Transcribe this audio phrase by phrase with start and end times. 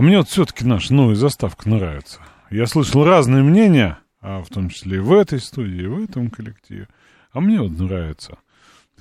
[0.00, 2.20] А мне вот все-таки наша новая заставка нравится.
[2.48, 6.30] Я слышал разные мнения, а в том числе и в этой студии, и в этом
[6.30, 6.88] коллективе.
[7.34, 8.38] А мне вот нравится.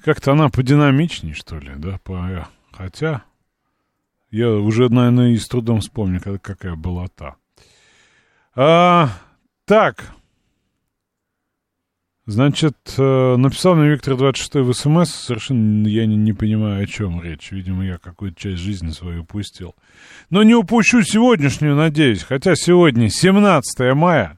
[0.04, 2.00] Как-то она подинамичнее, что ли, да?
[2.04, 2.50] По...
[2.74, 3.24] Хотя
[4.30, 7.38] я уже, наверное, и с трудом вспомню, какая была та.
[8.54, 9.08] А,
[9.64, 10.12] так,
[12.30, 17.24] Значит, э, написал мне Виктор 26 в СМС, совершенно я не, не понимаю, о чем
[17.24, 17.52] речь.
[17.52, 19.74] Видимо, я какую-то часть жизни свою упустил.
[20.30, 22.22] Но не упущу сегодняшнюю, надеюсь.
[22.22, 24.38] Хотя сегодня 17 мая,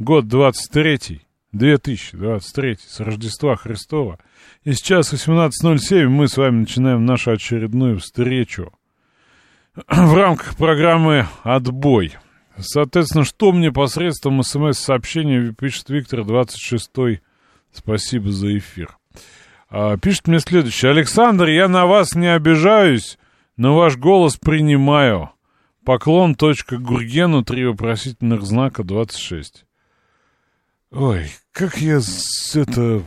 [0.00, 1.20] год 23,
[1.52, 4.18] 2023, с Рождества Христова.
[4.64, 8.72] И сейчас 18.07 мы с вами начинаем нашу очередную встречу
[9.86, 12.16] в рамках программы «Отбой».
[12.58, 16.90] Соответственно, что мне посредством смс-сообщения пишет Виктор 26
[17.72, 18.96] Спасибо за эфир.
[19.68, 20.92] А, пишет мне следующее.
[20.92, 23.18] Александр, я на вас не обижаюсь,
[23.56, 25.30] но ваш голос принимаю.
[25.84, 26.36] Поклон.
[26.36, 27.44] Гургену.
[27.44, 29.66] Три вопросительных знака 26.
[30.92, 32.00] Ой, как я
[32.54, 33.02] это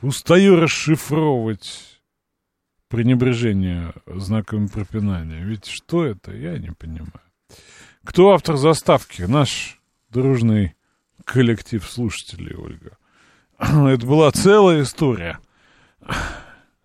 [0.00, 2.00] устаю расшифровывать
[2.88, 5.44] пренебрежение знаками пропинания.
[5.44, 7.27] Ведь что это, я не понимаю.
[8.08, 9.20] Кто автор заставки?
[9.20, 9.78] Наш
[10.08, 10.74] дружный
[11.26, 12.96] коллектив слушателей, Ольга.
[13.58, 15.38] Это была целая история.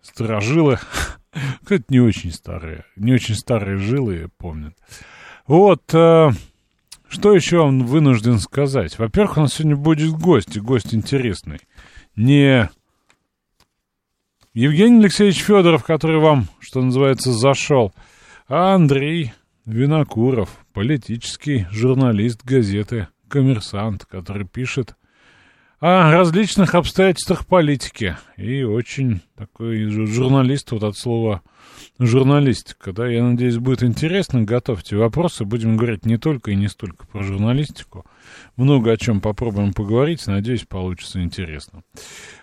[0.02, 0.78] Сторожилы.
[1.66, 2.84] Это не очень старые.
[2.96, 4.76] Не очень старые жилы помнят.
[5.46, 5.82] Вот.
[5.94, 6.28] Э,
[7.08, 8.98] что еще он вынужден сказать?
[8.98, 11.60] Во-первых, у нас сегодня будет гость, и гость интересный.
[12.16, 12.68] Не
[14.52, 17.94] Евгений Алексеевич Федоров, который вам, что называется, зашел,
[18.46, 19.32] а Андрей
[19.64, 24.96] Винокуров, политический журналист газеты «Коммерсант», который пишет
[25.80, 28.16] о различных обстоятельствах политики.
[28.36, 31.42] И очень такой журналист, вот от слова
[31.98, 32.92] журналистика.
[32.92, 34.42] Да, я надеюсь, будет интересно.
[34.42, 35.44] Готовьте вопросы.
[35.44, 38.04] Будем говорить не только и не столько про журналистику.
[38.56, 40.26] Много о чем попробуем поговорить.
[40.26, 41.82] Надеюсь, получится интересно.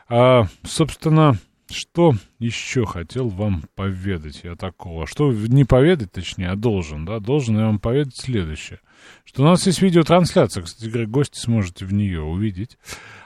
[0.08, 1.38] А, собственно,
[1.72, 5.08] что еще хотел вам поведать я такого?
[5.08, 7.20] Что не поведать, точнее, а должен, да?
[7.20, 8.80] Должен я вам поведать следующее.
[9.24, 12.78] Что у нас есть видеотрансляция, кстати говоря, гости сможете в нее увидеть.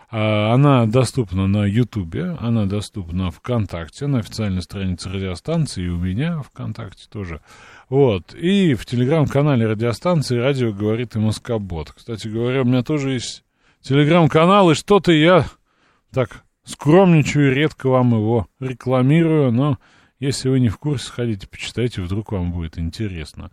[0.09, 6.41] А, она доступна на Ютубе, она доступна ВКонтакте, на официальной странице радиостанции, и у меня
[6.41, 7.41] ВКонтакте тоже.
[7.89, 8.34] Вот.
[8.34, 11.91] И в телеграм-канале радиостанции «Радио говорит и Москобот».
[11.91, 13.44] Кстати говоря, у меня тоже есть
[13.81, 15.47] телеграм-канал, и что-то я
[16.13, 19.77] так Скромничаю, редко вам его рекламирую, но
[20.19, 23.51] если вы не в курсе, сходите, почитайте, вдруг вам будет интересно.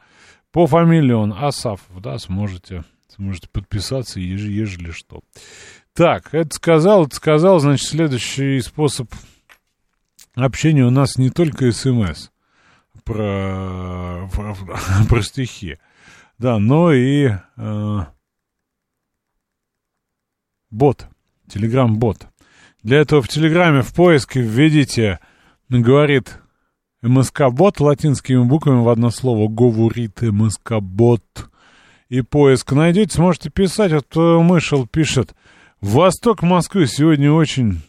[0.51, 5.23] По фамилии он Асафов, да, сможете, сможете подписаться, ежели, ежели что.
[5.93, 9.13] Так, это сказал, это сказал, значит, следующий способ
[10.35, 12.31] общения у нас не только СМС
[13.05, 14.57] про, про,
[15.09, 15.79] про стихи,
[16.39, 17.99] да, но и э,
[20.71, 21.07] бот,
[21.49, 22.32] телеграм-бот.
[22.83, 25.21] Для этого в Телеграме в поиске введите,
[25.69, 26.41] говорит
[27.03, 29.49] МСК-бот латинскими буквами в одно слово.
[29.49, 31.23] Говорит МСК-бот.
[32.09, 33.93] И поиск найдете, сможете писать.
[33.93, 35.35] Вот э, Мышел пишет.
[35.81, 37.81] Восток Москвы сегодня очень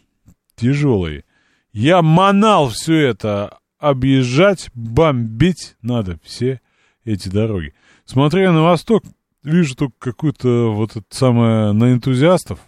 [0.56, 1.25] тяжелый.
[1.74, 6.62] Я манал все это объезжать, бомбить надо все
[7.04, 7.74] эти дороги.
[8.06, 9.04] Смотря на восток,
[9.44, 12.60] вижу только какую-то вот это самое на энтузиастов,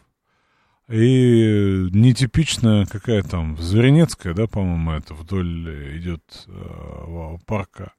[0.88, 7.94] и нетипичная какая там, Зверинецкая, да, по-моему, это вдоль идет э, парка.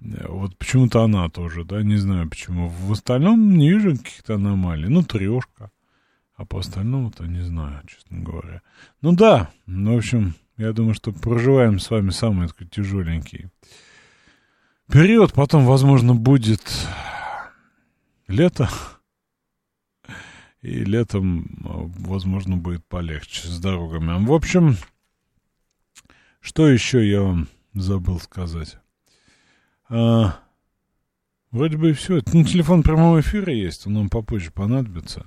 [0.00, 2.68] Вот почему-то она тоже, да, не знаю почему.
[2.68, 4.88] В остальном не вижу каких-то аномалий.
[4.88, 5.70] Ну, трешка.
[6.34, 8.62] А по остальному-то не знаю, честно говоря.
[9.00, 13.48] Ну да, ну, в общем, я думаю, что проживаем с вами самый такой тяжеленький
[14.90, 15.32] период.
[15.34, 16.62] Потом, возможно, будет
[18.26, 18.68] лето.
[20.62, 24.24] И летом, а, возможно, будет полегче с дорогами.
[24.24, 24.76] В общем,
[26.40, 28.78] что еще я вам забыл сказать?
[29.88, 30.38] А,
[31.50, 32.22] вроде бы и все.
[32.32, 35.26] Ну, телефон прямого эфира есть, он нам попозже понадобится.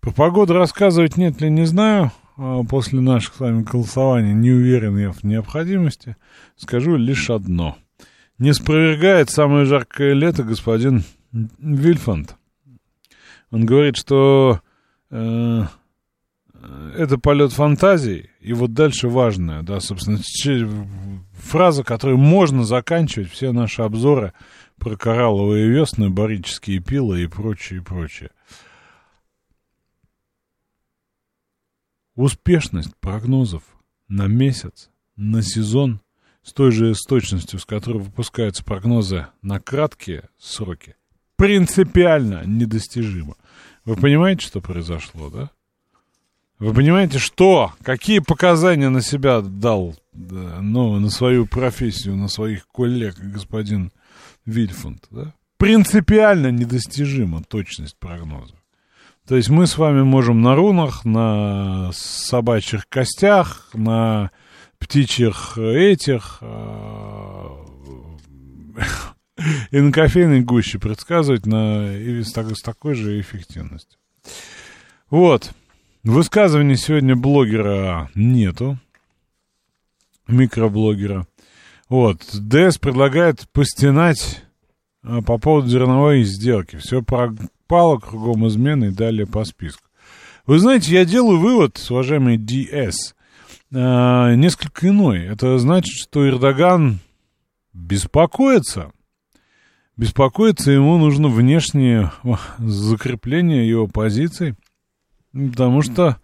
[0.00, 2.12] Про погоду рассказывать нет ли, не знаю.
[2.36, 6.16] а, после наших с вами голосований не уверен я в необходимости,
[6.56, 7.76] скажу лишь одно.
[8.38, 12.36] Не спровергает самое жаркое лето господин Вильфанд.
[13.50, 14.60] Он говорит, что
[15.10, 15.62] э,
[16.96, 20.20] это полет фантазии, и вот дальше важное, да, собственно,
[21.32, 24.32] фраза, которой можно заканчивать все наши обзоры
[24.76, 28.30] про коралловые весны, барические пилы и прочее, и прочее.
[32.14, 33.62] Успешность прогнозов
[34.08, 36.00] на месяц, на сезон
[36.42, 40.96] с той же с точностью, с которой выпускаются прогнозы на краткие сроки,
[41.36, 43.36] принципиально недостижима.
[43.90, 45.50] Вы понимаете, что произошло, да?
[46.60, 47.72] Вы понимаете, что?
[47.82, 53.90] Какие показания на себя дал, да, ну, на свою профессию, на своих коллег господин
[54.46, 55.34] Вильфанд, да?
[55.56, 58.54] Принципиально недостижима точность прогноза.
[59.26, 64.30] То есть мы с вами можем на рунах, на собачьих костях, на
[64.78, 67.56] птичьих этих э,
[69.70, 73.98] и на кофейной гуще предсказывать на, и с, с такой же эффективностью.
[75.08, 75.52] Вот.
[76.02, 78.78] Высказываний сегодня блогера нету.
[80.28, 81.26] Микроблогера.
[81.88, 82.22] Вот.
[82.32, 84.42] ДС предлагает постенать
[85.02, 86.76] а, по поводу зерновой сделки.
[86.76, 89.84] Все пропало, кругом измены и далее по списку.
[90.46, 93.14] Вы знаете, я делаю вывод, уважаемый ДС,
[93.72, 95.24] э, несколько иной.
[95.26, 96.98] Это значит, что Эрдоган
[97.72, 98.90] беспокоится.
[100.00, 102.10] Беспокоиться ему нужно внешнее
[102.58, 104.54] закрепление его позиций–
[105.32, 106.18] Потому что,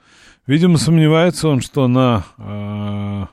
[0.47, 3.27] видимо, сомневается он, что на э,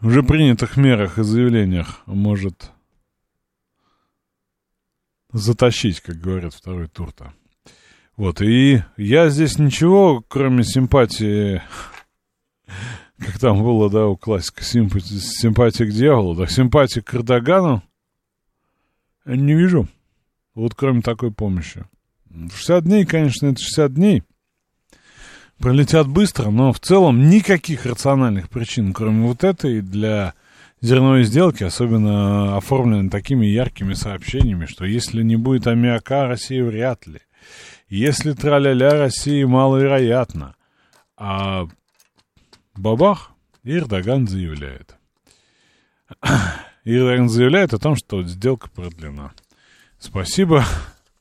[0.00, 2.70] уже принятых мерах и заявлениях может
[5.32, 7.32] затащить, как говорят, второй тур-то.
[8.16, 11.60] Вот, и я здесь ничего, кроме симпатии,
[13.18, 17.82] как там было, да, у классика, симпатии, симпатии к дьяволу, так симпатии к Эрдогану
[19.24, 19.88] не вижу.
[20.54, 21.84] Вот кроме такой помощи.
[22.30, 24.22] 60 дней, конечно, это 60 дней.
[25.58, 30.34] Пролетят быстро, но в целом никаких рациональных причин, кроме вот этой, для
[30.80, 37.20] зерновой сделки, особенно оформленной такими яркими сообщениями, что если не будет аммиака, России вряд ли.
[37.88, 40.56] Если траля-ля, России маловероятно.
[41.16, 41.66] А
[42.74, 43.30] бабах,
[43.62, 44.96] Эрдоган заявляет.
[46.84, 49.32] Эрдоган заявляет о том, что сделка продлена.
[49.98, 50.64] Спасибо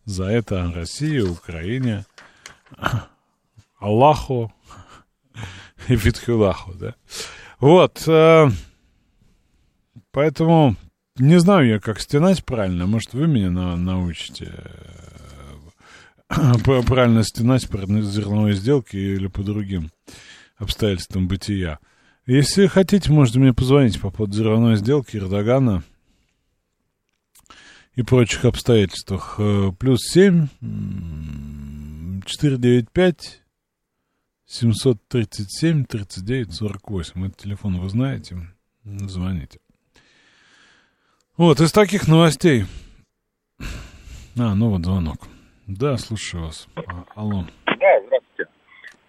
[0.06, 2.06] за это России, Украине,
[3.80, 4.54] Аллаху
[5.88, 6.96] и Фитхулаху, да.
[7.60, 8.50] Вот, э,
[10.12, 10.76] поэтому
[11.18, 12.86] не знаю я, как стенать правильно.
[12.86, 14.52] Может, вы меня на, научите
[16.30, 19.92] э, правильно стенать при зерновой сделке или по другим
[20.58, 21.80] обстоятельствам бытия.
[22.26, 25.84] Если хотите, можете мне позвонить по поводу зерновой сделки Эрдогана
[27.96, 29.36] и прочих обстоятельствах.
[29.40, 30.48] Э, плюс 7,
[32.26, 33.42] 495,
[34.46, 37.28] 737, 39, 48.
[37.28, 38.38] Это телефон вы знаете.
[38.86, 39.60] Звоните.
[41.36, 42.66] Вот, из таких новостей.
[44.38, 45.28] А, ну вот звонок.
[45.68, 46.68] Да, слушаю вас.
[46.76, 47.46] А, алло.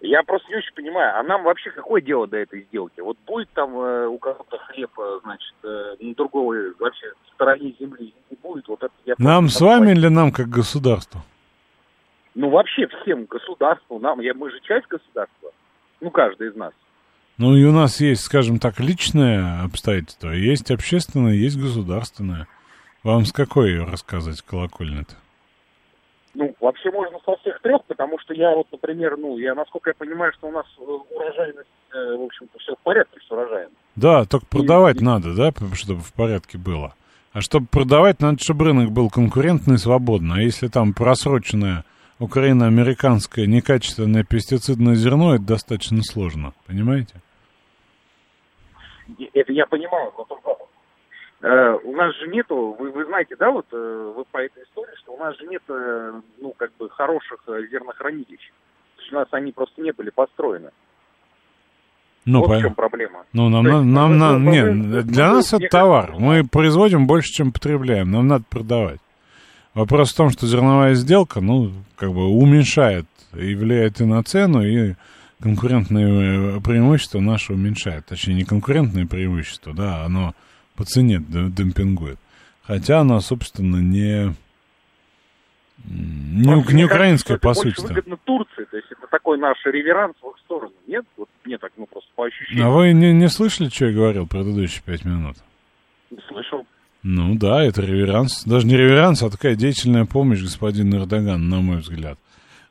[0.05, 2.99] Я просто не очень понимаю, а нам вообще какое дело до этой сделки?
[2.99, 8.13] Вот будет там э, у кого-то хлеб, э, значит, э, на другой вообще стороне земли
[8.29, 8.67] не будет.
[8.67, 11.21] Вот это я нам с вами или нам как государству?
[12.35, 15.51] Ну, вообще всем государству, нам, я, мы же часть государства,
[16.01, 16.73] ну, каждый из нас.
[17.37, 22.47] Ну, и у нас есть, скажем так, личное обстоятельство, есть общественное, есть государственное.
[23.03, 25.15] Вам с какой рассказывать колокольня-то?
[26.35, 29.93] Ну, вообще можно со всех трех, потому что я вот, например, ну, я, насколько я
[29.93, 33.69] понимаю, что у нас э, урожайность, э, в общем-то, все в порядке с урожаем.
[33.95, 36.93] Да, только продавать и, надо, да, чтобы в порядке было.
[37.31, 40.35] А чтобы продавать, надо, чтобы рынок был конкурентный и свободный.
[40.35, 41.85] А если там просроченное
[42.19, 47.13] украино-американское некачественное пестицидное зерно, это достаточно сложно, понимаете?
[49.33, 50.55] Это я понимаю, но только
[51.41, 54.95] Э, у нас же нету, вы, вы знаете, да, вот э, вы по этой истории,
[54.99, 58.51] что у нас же нет, э, ну, как бы хороших зернохранилищ.
[59.11, 60.71] У нас они просто не были построены.
[62.25, 62.57] Ну, вот по...
[62.57, 63.25] в чем проблема.
[63.33, 66.15] Ну, нам, есть, нам, нам, нам нет, для нас это товар.
[66.17, 68.11] Мы производим больше, чем потребляем.
[68.11, 68.99] Нам надо продавать.
[69.75, 74.63] Вопрос в том, что зерновая сделка, ну, как бы уменьшает и влияет и на цену,
[74.63, 74.95] и
[75.41, 78.05] конкурентные преимущества наши уменьшает.
[78.05, 80.33] Точнее, не конкурентные преимущества, да, оно
[80.75, 82.19] по цене демпингует.
[82.63, 84.33] Хотя она, собственно, не,
[85.83, 87.79] не, не украинская, по сути.
[87.81, 88.65] выгодно Турции.
[88.71, 90.73] То есть это такой наш реверанс в их сторону.
[90.87, 91.05] Нет?
[91.15, 92.67] Вот мне так, ну, просто по ощущениям.
[92.67, 95.37] А вы не, не слышали, что я говорил предыдущие пять минут?
[96.27, 96.65] Слышал.
[97.03, 98.43] Ну да, это реверанс.
[98.45, 102.17] Даже не реверанс, а такая деятельная помощь господину Эрдогану, на мой взгляд.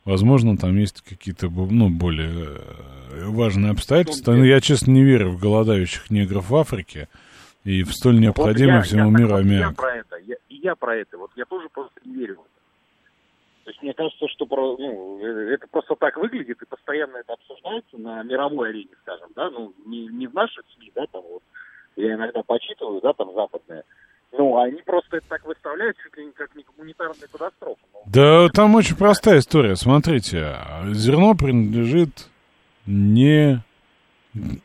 [0.05, 2.59] Возможно, там есть какие-то, ну, более
[3.13, 4.33] э, важные обстоятельства.
[4.33, 7.09] Но я, честно, не верю в голодающих негров в Африке
[7.65, 9.71] и в столь необходимый вот всему я, миру аммиак.
[9.71, 11.19] Я про это, я, и я про это.
[11.19, 12.49] Вот я тоже просто не верю в это.
[13.65, 17.97] То есть мне кажется, что ну, э, это просто так выглядит и постоянно это обсуждается
[17.97, 21.43] на мировой арене, скажем, да, ну, не, не в наших СМИ, да, там вот,
[21.97, 23.85] я иногда почитываю, да, там западные,
[24.37, 27.81] ну, они просто это так выставляют чуть ли не как не гуманитарная катастрофа.
[27.95, 29.77] Ну, Да, там очень простая история.
[29.77, 30.59] Смотрите,
[30.93, 32.29] зерно принадлежит
[32.85, 33.63] не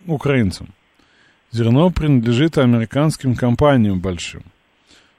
[0.07, 0.73] украинцам.
[1.51, 4.43] Зерно принадлежит американским компаниям большим.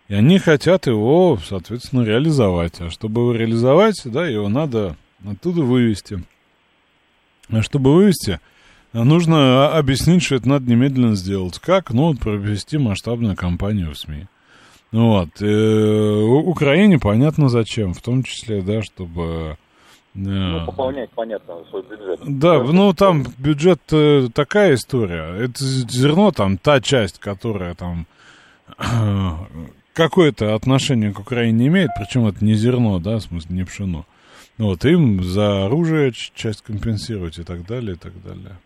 [0.09, 2.81] И они хотят его, соответственно, реализовать.
[2.81, 6.25] А чтобы его реализовать, да, его надо оттуда вывести.
[7.49, 8.41] А чтобы вывести,
[8.93, 11.59] нужно объяснить, что это надо немедленно сделать.
[11.59, 11.91] Как?
[11.91, 14.27] Ну, вот провести масштабную кампанию в СМИ.
[14.93, 15.31] Вот.
[15.41, 19.59] Э, Украине понятно зачем, в том числе, да, чтобы...
[20.15, 22.21] Ну, пополнять, понятно, свой бюджет.
[22.27, 25.45] Да, ну там бюджет э, такая история.
[25.45, 28.07] Это зерно, там та часть, которая там
[29.93, 34.05] какое-то отношение к Украине не имеет, причем это не зерно, да, в смысле не пшено.
[34.59, 38.59] Вот, им за оружие часть компенсировать и так далее, и так далее.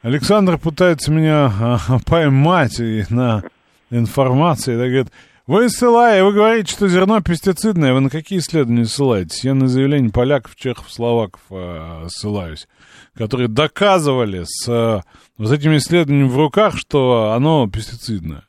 [0.00, 3.44] Александр пытается меня поймать и на
[3.90, 5.08] информации, да, говорит,
[5.46, 9.44] вы ссылаете, вы говорите, что зерно пестицидное, вы на какие исследования ссылаетесь?
[9.44, 12.68] Я на заявление поляков, чехов, словаков э, ссылаюсь,
[13.14, 15.00] которые доказывали с э,
[15.38, 18.44] вот этими исследованиями в руках, что оно пестицидное.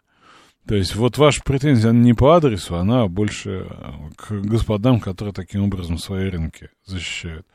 [0.68, 3.68] То есть вот ваша претензия она не по адресу, она больше
[4.16, 7.46] к господам, которые таким образом свои рынки защищают.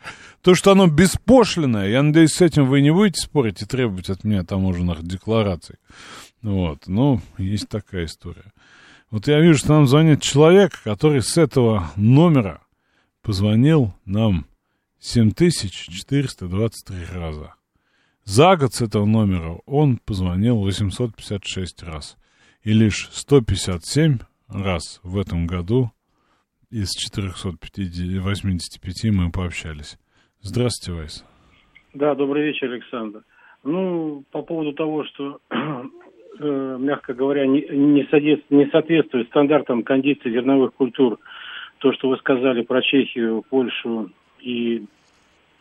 [0.43, 4.25] То, что оно беспошлиное, я надеюсь, с этим вы не будете спорить и требовать от
[4.25, 5.77] меня таможенных деклараций.
[6.43, 8.53] Вот, ну, есть такая история.
[9.11, 12.61] Вот я вижу, что нам звонит человек, который с этого номера
[13.23, 14.45] позвонил нам
[14.99, 17.55] 7423 раза.
[18.25, 22.19] За год с этого номера он позвонил 856 раз.
[22.63, 25.91] И лишь 157 раз в этом году
[26.71, 29.97] из 485 мы пообщались.
[30.43, 31.25] Здравствуйте, Вайс.
[31.95, 33.25] Да, добрый вечер, Александр.
[33.65, 35.41] Ну, по поводу того, что
[36.41, 38.07] мягко говоря, не, не,
[38.71, 41.19] соответствует стандартам кондиции зерновых культур.
[41.79, 44.85] То, что вы сказали про Чехию, Польшу и...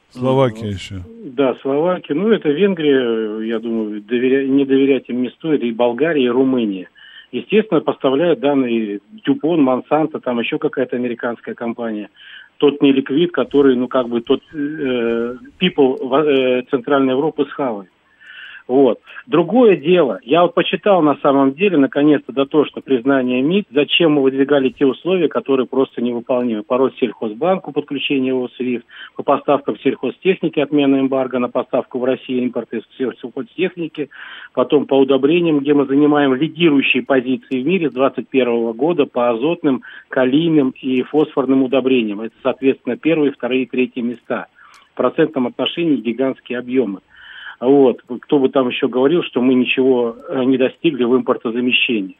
[0.09, 0.95] Словакия ну, еще.
[1.25, 2.13] Да, Словакия.
[2.15, 4.47] Ну, это Венгрия, я думаю, доверя...
[4.47, 5.61] не доверять им не стоит.
[5.63, 6.89] И Болгария, и Румыния.
[7.31, 12.09] Естественно, поставляют данные Дюпон, Монсанто, там еще какая-то американская компания.
[12.57, 17.89] Тот неликвид, который, ну, как бы, тот э, people э, Центральной Европы схавает.
[18.67, 18.99] Вот.
[19.27, 24.69] Другое дело, я вот почитал на самом деле, наконец-то, дотошно признание МИД, зачем мы выдвигали
[24.69, 26.63] те условия, которые просто невыполнимы.
[26.63, 32.81] По Россельхозбанку подключение его СВИФТ, по поставкам сельхозтехники, отмена эмбарго на поставку в Россию импорта
[32.97, 34.09] сельхозтехники,
[34.53, 39.83] потом по удобрениям, где мы занимаем лидирующие позиции в мире с 2021 года по азотным,
[40.09, 42.19] калийным и фосфорным удобрениям.
[42.19, 44.47] Это, соответственно, первые, вторые, третьи места.
[44.91, 46.99] В процентном отношении гигантские объемы.
[47.59, 48.01] Вот.
[48.21, 52.17] Кто бы там еще говорил, что мы ничего э, не достигли в импортозамещении.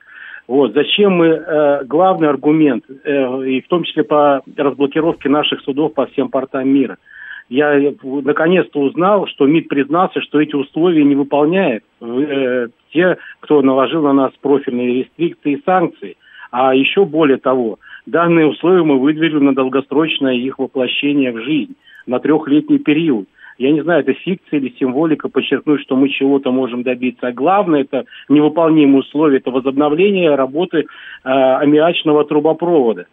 [0.47, 0.73] Вот.
[0.73, 6.07] Зачем мы, э, главный аргумент, э, и в том числе по разблокировке наших судов по
[6.07, 6.97] всем портам мира.
[7.49, 11.81] Я наконец-то узнал, что МИД признался, что эти условия не выполняет
[12.91, 16.17] те, кто наложил на нас профильные рестрикции и санкции.
[16.51, 21.75] А еще более того, данные условия мы выдвинули на долгосрочное их воплощение в жизнь,
[22.05, 26.83] на трехлетний период я не знаю, это фикция или символика, подчеркнуть, что мы чего-то можем
[26.83, 27.27] добиться.
[27.27, 30.85] А главное, это невыполнимые условия, это возобновление работы э,
[31.23, 33.07] аммиачного трубопровода,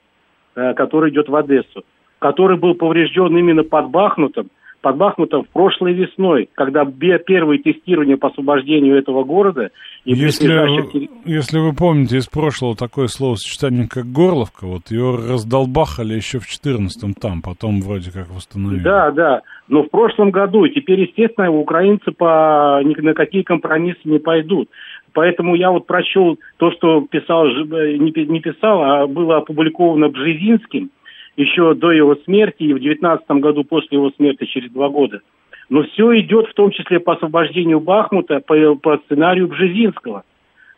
[0.55, 1.85] э, который идет в Одессу,
[2.19, 4.49] который был поврежден именно под Бахмутом,
[4.85, 9.71] под Бахмутом в прошлой весной, когда первые тестирования по освобождению этого города...
[10.05, 10.95] И если, наших...
[11.25, 17.15] если вы помните из прошлого такое словосочетание, как Горловка, вот ее раздолбахали еще в 14-м
[17.15, 18.83] там, потом вроде как восстановили.
[18.83, 24.19] Да, да, но в прошлом году, теперь, естественно, украинцы по ни на какие компромиссы не
[24.19, 24.69] пойдут.
[25.15, 30.91] Поэтому я вот прочел то, что писал, не писал, а было опубликовано Бжезинским,
[31.37, 35.21] еще до его смерти и в 19 году после его смерти через два года.
[35.69, 40.25] Но все идет в том числе по освобождению Бахмута по, по сценарию Бжезинского,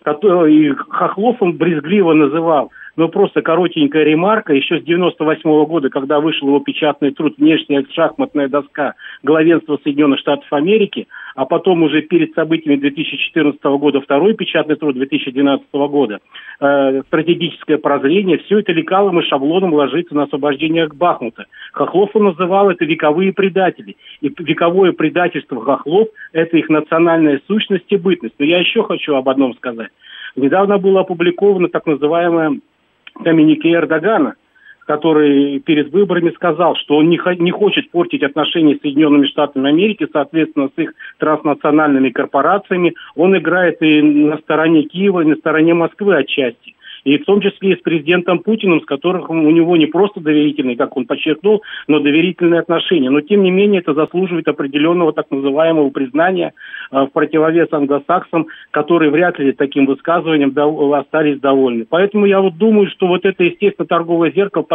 [0.03, 4.55] который Хохлов он брезгливо называл но просто коротенькая ремарка.
[4.55, 10.19] Еще с 98 -го года, когда вышел его печатный труд «Внешняя шахматная доска главенства Соединенных
[10.21, 16.21] Штатов Америки», а потом уже перед событиями 2014 года второй печатный труд 2012 года,
[16.61, 21.45] э, стратегическое прозрение, все это лекалом и шаблоном ложится на освобождение Бахмута.
[21.73, 23.97] Хохлов он называл это вековые предатели.
[24.23, 28.37] И вековое предательство хохлов– это их национальная сущность и бытность.
[28.39, 29.91] Но я еще хочу об одном сказать.
[30.37, 32.61] Недавно было опубликовано так называемое
[33.23, 34.35] коммюнике Эрдогана,
[34.87, 40.07] который перед выборами сказал, что он не, не хочет портить отношения с Соединенными Штатами Америки,
[40.13, 42.95] соответственно, с их транснациональными корпорациями.
[43.17, 46.76] Он играет и на стороне Киева, и на стороне Москвы отчасти
[47.07, 50.77] и в том числе и с президентом Путиным, с которым у него не просто доверительные,
[50.77, 53.11] как он подчеркнул, но доверительные отношения.
[53.11, 56.53] Но, тем не менее, это заслуживает определенного так называемого признания
[56.91, 60.53] э, в противовес англосаксам, которые вряд ли таким высказыванием
[60.95, 61.87] остались довольны.
[61.89, 64.67] Поэтому я вот думаю, что вот это, естественно, торговое зеркало,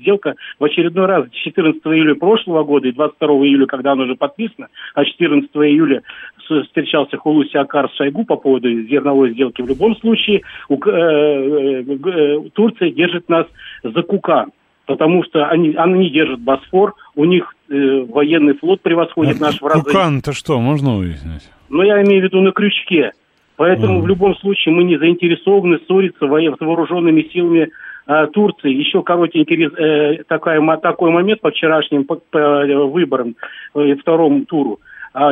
[0.00, 4.68] сделка в очередной раз 14 июля прошлого года и 22 июля, когда оно уже подписано,
[4.94, 6.02] а 14 июля
[6.48, 9.62] встречался Хулуси Акар с Шойгу по поводу зерновой сделки.
[9.62, 13.46] В любом случае, э, э, э, Турция держит нас
[13.82, 14.46] за кука,
[14.86, 19.66] потому что они, они держат Босфор, у них э, военный флот превосходит а наш в
[19.66, 19.82] разы.
[19.82, 21.50] Кукан-то что, можно выяснить?
[21.68, 23.12] Ну, я имею в виду на крючке.
[23.56, 24.02] Поэтому mm.
[24.02, 27.70] в любом случае мы не заинтересованы ссориться с вооруженными силами
[28.06, 28.72] э, Турции.
[28.72, 33.34] Еще коротенький э, такая, такой момент по вчерашним по, по выборам,
[33.74, 34.78] э, второму туру.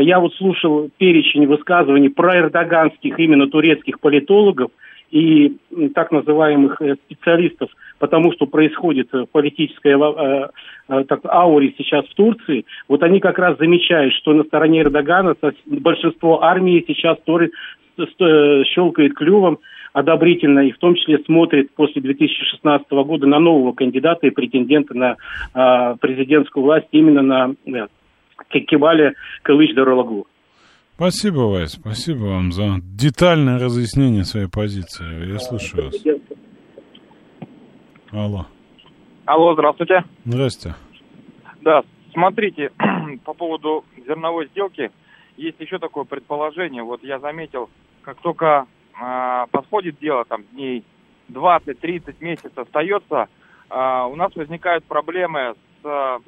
[0.00, 4.70] Я вот слушал перечень высказываний про эрдоганских именно турецких политологов
[5.10, 5.56] и
[5.94, 12.64] так называемых э, специалистов, потому что происходит э, политическая э, так, ауре сейчас в Турции,
[12.88, 15.36] вот они как раз замечают, что на стороне Эрдогана
[15.66, 17.18] большинство армии сейчас
[18.74, 19.60] щелкает клювом
[19.92, 25.16] одобрительно и в том числе смотрит после 2016 года на нового кандидата и претендента на
[25.54, 27.54] э, президентскую власть именно на
[28.48, 30.26] Кемале Кылыч Даралагу.
[30.96, 35.32] Спасибо, Вайс, спасибо вам за детальное разъяснение своей позиции.
[35.32, 35.94] Я слушаю вас.
[38.12, 38.46] Алло.
[39.24, 40.04] Алло, здравствуйте.
[40.24, 40.74] Здрасте.
[41.62, 41.82] Да,
[42.12, 42.70] смотрите,
[43.24, 44.92] по поводу зерновой сделки,
[45.36, 46.84] есть еще такое предположение.
[46.84, 47.70] Вот я заметил,
[48.02, 48.66] как только
[49.00, 50.84] э, подходит дело, там дней
[51.30, 53.28] 20-30 месяцев остается,
[53.70, 56.20] э, у нас возникают проблемы с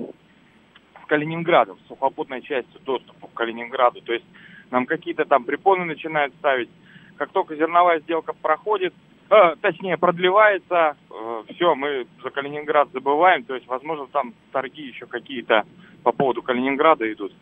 [1.06, 4.00] Калининградом, с сухопутной частью доступа к Калининграду.
[4.02, 4.24] То есть
[4.70, 6.68] нам какие-то там препоны начинают ставить.
[7.16, 8.92] Как только зерновая сделка проходит,
[9.30, 13.44] э, точнее продлевается, э, все, мы за Калининград забываем.
[13.44, 15.64] То есть, возможно, там торги еще какие-то
[16.02, 17.32] по поводу Калининграда идут.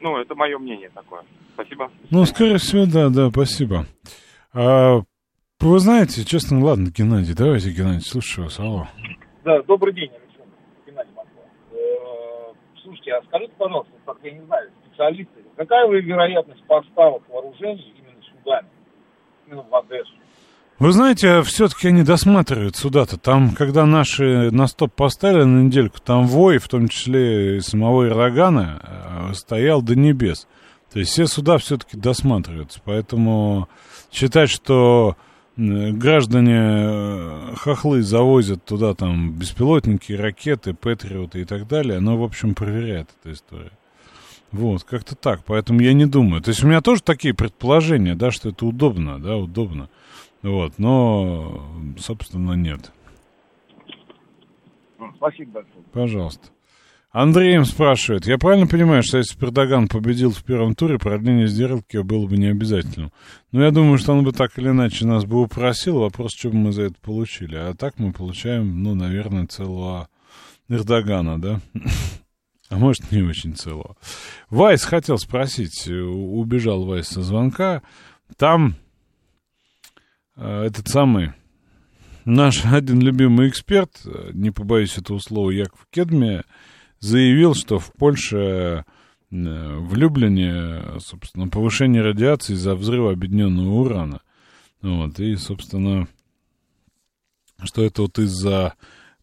[0.00, 1.22] Ну, это мое мнение такое.
[1.54, 1.90] Спасибо.
[2.10, 3.84] Ну, скорее всего, да, да, спасибо.
[4.54, 5.00] А,
[5.60, 8.88] вы знаете, честно, ладно, Геннадий, давайте, Геннадий, слушаю вас, алло.
[9.44, 10.10] Да, добрый день.
[12.90, 18.20] Слушайте, а скажите, пожалуйста, как я не знаю, специалисты, какая вы вероятность поставок вооружений именно
[18.22, 18.66] судами,
[19.46, 20.12] именно в Одессу?
[20.80, 23.16] Вы знаете, все-таки они досматривают сюда-то.
[23.16, 28.08] Там, когда наши на стоп поставили на недельку, там вой, в том числе и самого
[28.08, 28.80] Ирогана,
[29.30, 30.48] э, стоял до небес.
[30.92, 32.80] То есть все суда все-таки досматриваются.
[32.84, 33.68] Поэтому
[34.10, 35.16] считать, что
[35.56, 42.54] граждане э, хохлы завозят туда там беспилотники, ракеты, патриоты и так далее, но, в общем,
[42.54, 43.72] проверяет эта история.
[44.52, 45.44] Вот, как-то так.
[45.44, 46.42] Поэтому я не думаю.
[46.42, 49.88] То есть у меня тоже такие предположения, да, что это удобно, да, удобно.
[50.42, 51.66] Вот, но,
[51.98, 52.92] собственно, нет.
[55.16, 55.84] Спасибо большое.
[55.92, 56.48] Пожалуйста.
[57.12, 62.28] Андреем спрашивает, я правильно понимаю, что если Пердоган победил в первом туре, продление сделки было
[62.28, 63.12] бы не обязательным?
[63.50, 66.56] Ну, я думаю, что он бы так или иначе нас бы упросил, вопрос, что бы
[66.56, 67.56] мы за это получили.
[67.56, 70.08] А так мы получаем, ну, наверное, целого
[70.68, 71.60] Эрдогана, да?
[72.68, 73.96] А может, не очень целого.
[74.48, 77.82] Вайс хотел спросить, убежал Вайс со звонка,
[78.36, 78.76] там
[80.36, 81.32] э, этот самый
[82.24, 84.00] наш один любимый эксперт,
[84.32, 86.44] не побоюсь этого слова, Яков Кедме,
[87.00, 88.84] заявил, что в Польше э,
[89.30, 94.20] в Люблине, собственно, повышение радиации из-за взрыва объединенного урана.
[94.82, 96.08] Вот, и, собственно,
[97.62, 98.74] что это вот из-за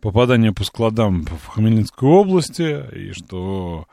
[0.01, 3.87] попадания по складам в Хмельницкой области, и что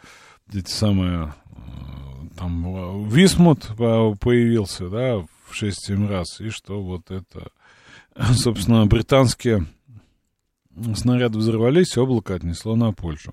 [0.52, 7.48] эти самые, э, там, Висмут появился, да, в 6-7 раз, и что вот это,
[8.34, 9.66] собственно, британские
[10.94, 13.32] снаряды взорвались, облако отнесло на Польшу.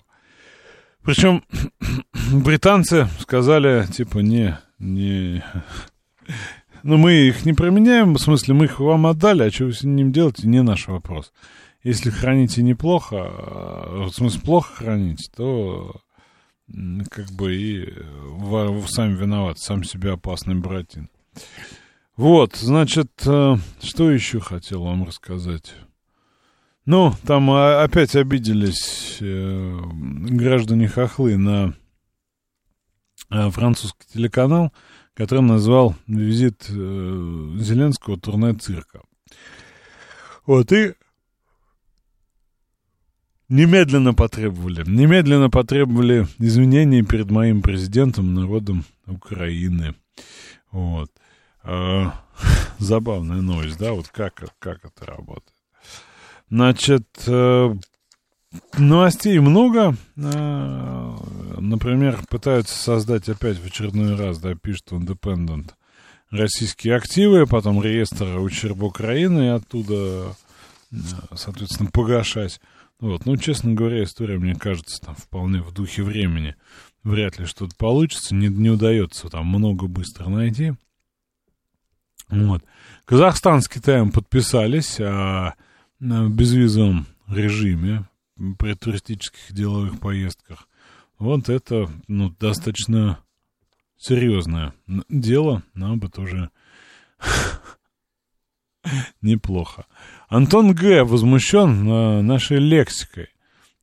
[1.03, 1.43] Причем
[2.31, 5.43] британцы сказали, типа, не, не,
[6.83, 9.83] ну, мы их не применяем, в смысле, мы их вам отдали, а что вы с
[9.83, 11.31] ним делаете, не наш вопрос.
[11.83, 16.01] Если храните неплохо, а, в смысле, плохо храните, то
[17.09, 17.93] как бы и
[18.29, 21.09] вы, сами виноваты, сам себе опасный братин.
[22.15, 25.73] Вот, значит, э, что еще хотел вам рассказать?
[26.91, 29.79] Ну, там а, опять обиделись э,
[30.29, 31.73] граждане хохлы на
[33.29, 34.73] э, французский телеканал,
[35.13, 39.03] который назвал визит э, Зеленского турне цирка.
[40.45, 40.95] Вот, и
[43.47, 49.95] немедленно потребовали, немедленно потребовали извинений перед моим президентом, народом Украины.
[50.71, 51.09] Вот.
[51.63, 52.21] А,
[52.79, 55.50] забавная новость, да, вот как, как это работает.
[56.51, 57.75] Значит, э,
[58.77, 59.95] новостей много.
[60.17, 61.15] Э,
[61.57, 65.71] например, пытаются создать опять в очередной раз, да, пишет Independent,
[66.29, 70.35] российские активы, потом реестр ущерба Украины, и оттуда,
[70.91, 70.95] э,
[71.35, 72.59] соответственно, погашать.
[72.99, 76.57] Вот, ну, честно говоря, история, мне кажется, там вполне в духе времени.
[77.03, 80.73] Вряд ли что-то получится, не, не удается там много быстро найти.
[82.27, 82.61] Вот.
[83.05, 85.53] Казахстан с Китаем подписались о
[86.01, 88.09] в безвизовом режиме
[88.57, 90.67] при туристических деловых поездках.
[91.19, 93.19] Вот это ну, достаточно
[93.97, 94.73] серьезное
[95.09, 96.49] дело, нам бы тоже
[99.21, 99.85] неплохо.
[100.27, 101.03] Антон Г.
[101.03, 103.27] возмущен нашей лексикой.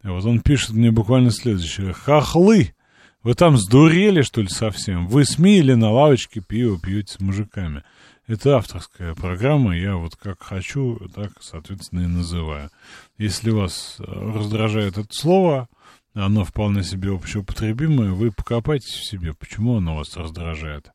[0.03, 1.93] Вот он пишет мне буквально следующее.
[1.93, 2.75] Хохлы!
[3.23, 5.07] Вы там сдурели, что ли, совсем?
[5.07, 7.85] Вы СМИ или на лавочке пиво пьете с мужиками?
[8.29, 12.71] Это авторская программа, я вот как хочу, так, соответственно, и называю.
[13.17, 15.67] Если вас э, раздражает это слово,
[16.13, 20.93] оно вполне себе общеупотребимое, вы покопайтесь в себе, почему оно вас раздражает.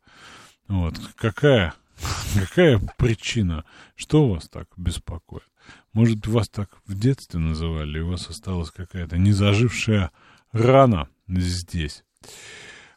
[0.67, 1.73] Вот, какая,
[2.35, 3.65] какая причина,
[3.95, 5.49] что вас так беспокоит?
[5.91, 10.11] Может, вас так в детстве называли, и у вас осталась какая-то незажившая
[10.51, 12.03] рана здесь.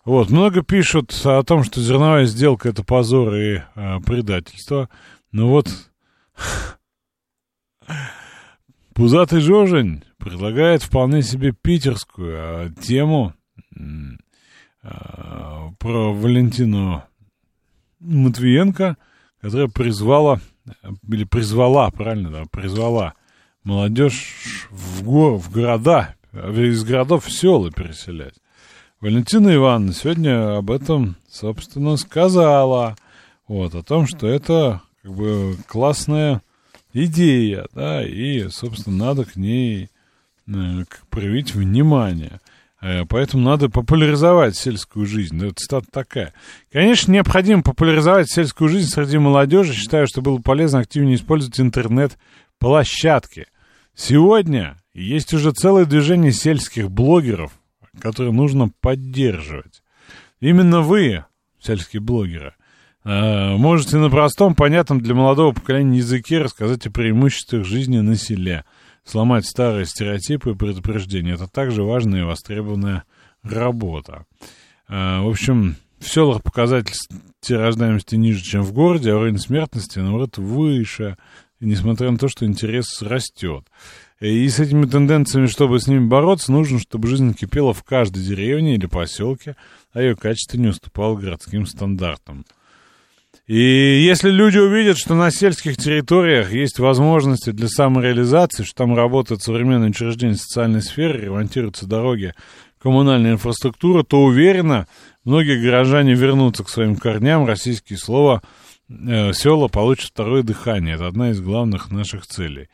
[0.06, 4.88] Вот, много пишут о том, что зерновая сделка это позор и э, предательство.
[5.32, 5.68] Но вот
[8.94, 13.34] Пузатый Жожень предлагает вполне себе питерскую а, тему
[14.80, 17.02] а, про Валентину
[17.98, 18.96] Матвиенко,
[19.40, 20.40] которая призвала,
[21.10, 23.14] или призвала, правильно, да, призвала
[23.64, 28.34] молодежь в, го, в города, из городов в села переселять.
[29.06, 32.96] Валентина Ивановна сегодня об этом, собственно, сказала.
[33.46, 36.42] Вот, о том, что это как бы классная
[36.92, 39.90] идея, да, и, собственно, надо к ней
[40.48, 40.52] э,
[41.08, 42.40] проявить внимание.
[42.82, 45.36] Э, поэтому надо популяризовать сельскую жизнь.
[45.36, 46.34] Ну, цитата такая.
[46.72, 49.72] Конечно, необходимо популяризовать сельскую жизнь среди молодежи.
[49.72, 53.46] Считаю, что было полезно активнее использовать интернет-площадки.
[53.94, 57.52] Сегодня есть уже целое движение сельских блогеров,
[58.00, 59.82] которые нужно поддерживать.
[60.40, 61.24] Именно вы,
[61.61, 62.54] сельские блогеры,
[63.04, 68.64] э, можете на простом, понятном для молодого поколения языке рассказать о преимуществах жизни на селе,
[69.04, 71.35] сломать старые стереотипы и предупреждения.
[71.35, 73.04] Это также важная и востребованная
[73.42, 74.26] работа.
[74.88, 76.94] Э, в общем, в селах показатель
[77.48, 81.16] рождаемости ниже, чем в городе, а уровень смертности, наоборот, выше,
[81.61, 83.64] несмотря на то, что интерес растет.
[84.20, 88.76] И с этими тенденциями, чтобы с ними бороться, нужно, чтобы жизнь кипела в каждой деревне
[88.76, 89.57] или поселке,
[89.92, 92.46] а ее качество не уступало городским стандартам.
[93.46, 99.42] И если люди увидят, что на сельских территориях есть возможности для самореализации, что там работают
[99.42, 102.35] современные учреждения социальной сферы, ремонтируются дороги,
[102.81, 104.88] коммунальная инфраструктура, то уверенно
[105.24, 107.46] многие горожане вернутся к своим корням.
[107.46, 108.42] Российские слова
[108.88, 110.96] э, села получат второе дыхание.
[110.96, 112.68] Это одна из главных наших целей.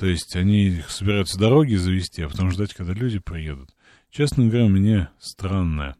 [0.00, 3.68] То есть они собираются дороги завести, а потом ждать, когда люди приедут.
[4.10, 5.94] Честно говоря, мне странная.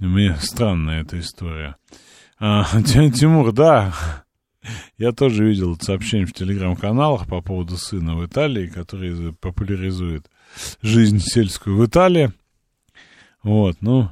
[0.00, 1.76] Мне странная эта история.
[2.40, 3.94] А, Тимур, да,
[4.98, 10.28] я тоже видел сообщение в телеграм-каналах по поводу сына в Италии, который популяризует
[10.82, 12.32] жизнь сельскую в Италии.
[13.44, 14.08] Вот, ну,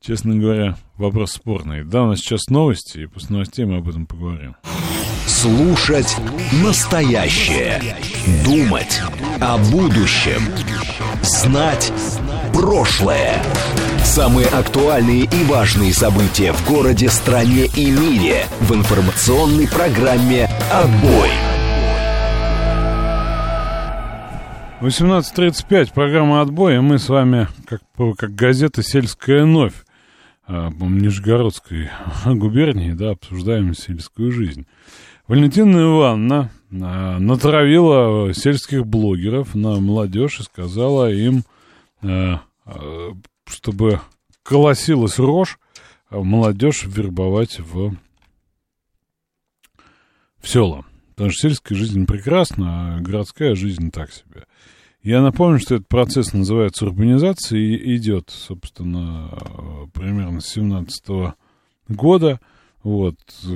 [0.00, 1.84] честно говоря, вопрос спорный.
[1.84, 4.56] Да, у нас сейчас новости, и после новостей мы об этом поговорим.
[5.26, 6.16] Слушать
[6.62, 7.96] настоящее.
[8.44, 9.00] Думать
[9.40, 10.42] о будущем.
[11.22, 11.92] Знать
[12.52, 13.42] прошлое.
[14.04, 21.30] Самые актуальные и важные события в городе, стране и мире в информационной программе «Отбой».
[24.82, 27.82] 18.35, программа «Отбой», и мы с вами, как,
[28.18, 29.74] как газета «Сельская новь»,
[30.48, 31.90] э, Нижегородской
[32.26, 34.66] губернии, да, обсуждаем сельскую жизнь.
[35.32, 41.44] Валентина Ивановна э, натравила сельских блогеров на молодежь и сказала им,
[42.02, 42.34] э,
[42.66, 43.10] э,
[43.46, 44.02] чтобы
[44.42, 45.58] колосилась рожь,
[46.10, 47.96] а молодежь вербовать в,
[50.42, 50.84] в села.
[51.14, 54.44] Потому что сельская жизнь прекрасна, а городская жизнь так себе.
[55.02, 59.30] Я напомню, что этот процесс называется урбанизацией и идет, собственно,
[59.94, 61.34] примерно с 17
[61.88, 62.38] года.
[62.82, 63.14] Вот,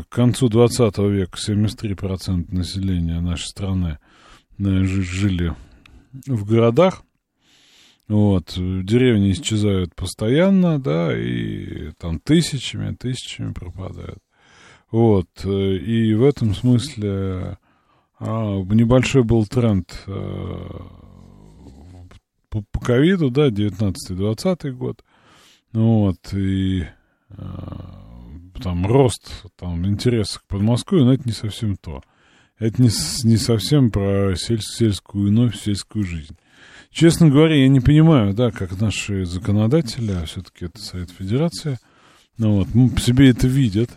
[0.08, 3.98] к концу 20 века 73% населения нашей страны
[4.58, 5.54] э, жили
[6.26, 7.02] в городах.
[8.06, 14.20] Вот, деревни исчезают постоянно, да, и там тысячами, тысячами пропадают.
[14.92, 17.58] Вот, э, и в этом смысле
[18.18, 20.04] а, небольшой был тренд
[22.48, 25.04] по, по ковиду, да, 19-20 год.
[25.72, 26.86] Вот, и
[27.30, 28.05] а,
[28.62, 32.02] там рост там, интереса к Подмосковью, но это не совсем то.
[32.58, 32.88] Это не,
[33.24, 36.36] не совсем просель, сельскую, вновь сельскую жизнь.
[36.90, 41.78] Честно говоря, я не понимаю, да, как наши законодатели, а все-таки это Совет Федерации,
[42.38, 42.68] ну вот,
[43.00, 43.90] себе это видят,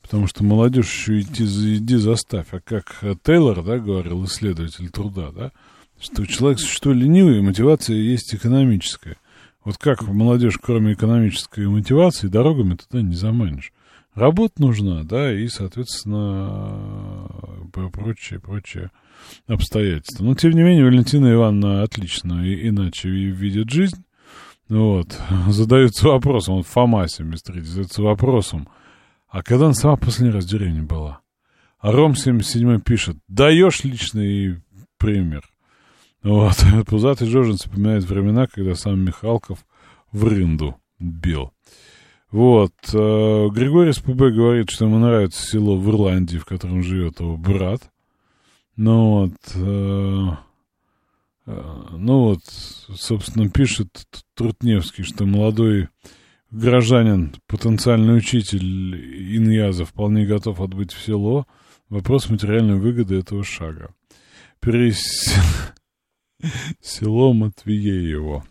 [0.00, 5.52] потому что молодежь еще идти, иди заставь, а как Тейлор, да, говорил, исследователь труда, да,
[6.00, 9.16] что человек существует ленивый, и мотивация есть экономическая.
[9.64, 13.72] Вот как молодежь, кроме экономической мотивации, дорогами туда не заманишь.
[14.16, 17.30] Работа нужна, да, и, соответственно,
[17.92, 18.90] прочее, прочее
[19.46, 20.24] обстоятельства.
[20.24, 24.02] Но, тем не менее, Валентина Ивановна отлично и, иначе видит жизнь.
[24.70, 25.20] Вот.
[25.48, 28.68] Задается вопросом, вот Фома 73 задается вопросом,
[29.28, 31.20] а когда она сама последний раз в деревне была?
[31.78, 34.62] А Ром 77 пишет, даешь личный
[34.96, 35.42] пример.
[36.22, 36.56] Вот.
[36.86, 39.66] Пузатый Жожин вспоминает времена, когда сам Михалков
[40.10, 41.52] в рынду бил.
[42.36, 42.74] Вот.
[42.92, 47.90] Э, Григорий СПБ говорит, что ему нравится село в Ирландии, в котором живет его брат.
[48.76, 50.26] Ну вот, э,
[51.46, 53.88] э, ну вот, собственно, пишет
[54.34, 55.88] Трутневский, что молодой
[56.50, 61.46] гражданин, потенциальный учитель Иньяза вполне готов отбыть в село.
[61.88, 63.94] Вопрос материальной выгоды этого шага.
[64.60, 65.34] Перес...
[66.82, 68.44] Село Матвееево.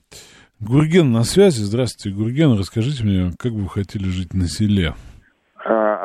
[0.59, 1.61] Гурген на связи.
[1.61, 2.57] Здравствуйте, Гурген.
[2.57, 4.93] Расскажите мне, как бы вы хотели жить на селе?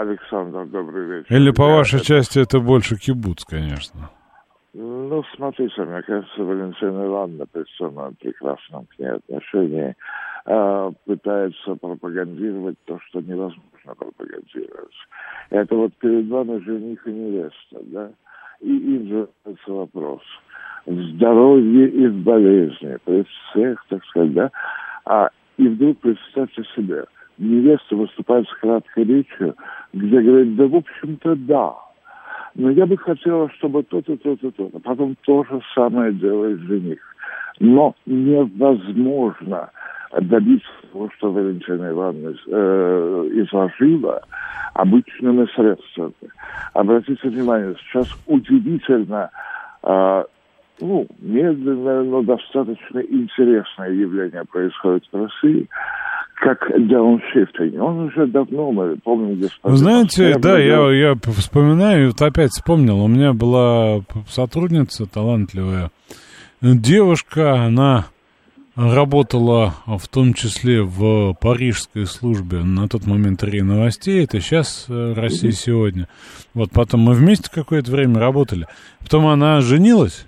[0.01, 1.37] Александр, добрый вечер.
[1.37, 2.07] Или по вашей это...
[2.07, 4.11] части это больше кибуц, конечно?
[4.73, 9.95] Ну, смотрите, мне кажется, Валентина Ивановна при всем прекрасном к ней отношении
[10.47, 14.95] э, пытается пропагандировать то, что невозможно пропагандировать.
[15.51, 18.11] Это вот перед вами жених и невеста, да?
[18.61, 20.21] И им задается вопрос.
[20.87, 24.51] Здоровье и болезни, при всех, так сказать, да?
[25.05, 27.05] А, и вдруг представьте себе–
[27.41, 29.57] невеста выступает с краткой речью,
[29.93, 31.75] где говорит, да, в общем-то, да.
[32.55, 34.79] Но я бы хотела, чтобы то-то, то-то, то-то.
[34.81, 37.01] Потом то же самое делает жених.
[37.59, 39.71] Но невозможно
[40.19, 44.23] добиться того, что Валентина Ивановна э, изложила
[44.75, 46.13] обычными средствами.
[46.73, 49.31] Обратите внимание, сейчас удивительно,
[49.83, 50.25] э,
[50.81, 55.69] ну, медленное, но достаточно интересное явление происходит в России–
[56.41, 57.81] как дауншифтинг.
[57.81, 63.09] Он уже давно, мы помним, Вы знаете, да, я, я вспоминаю, вот опять вспомнил, у
[63.09, 65.91] меня была сотрудница талантливая,
[66.63, 68.07] девушка, она
[68.77, 75.13] работала в том числе в парижской службе на тот момент РИА Новостей, это сейчас э,
[75.15, 76.09] Россия сегодня.
[76.55, 78.67] Вот потом мы вместе какое-то время работали.
[79.01, 80.27] Потом она женилась,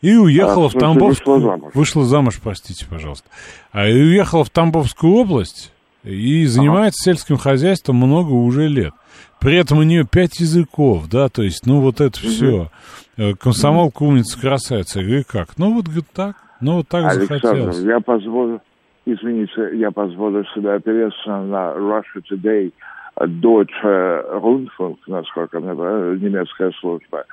[0.00, 1.36] и уехала а, в Тамбовскую...
[1.36, 1.72] Вышла замуж.
[1.74, 3.28] Вышла замуж, простите, пожалуйста.
[3.70, 5.72] А и уехала в Тамбовскую область
[6.04, 7.16] и занимается ага.
[7.16, 8.94] сельским хозяйством много уже лет.
[9.38, 12.28] При этом у нее пять языков, да, то есть, ну, вот это угу.
[12.28, 12.70] все.
[13.16, 15.00] Э, комсомолка, умница, красавица.
[15.00, 15.58] Я говорю, как?
[15.58, 16.36] Ну, вот говорит, так.
[16.60, 17.80] Ну, так Александр, захотелось.
[17.80, 18.60] я позволю,
[19.06, 22.72] извините, я позволю себе опереться на Russia Today,
[23.18, 25.72] Deutsche Rundfunk, насколько мне
[26.18, 27.24] немецкая служба.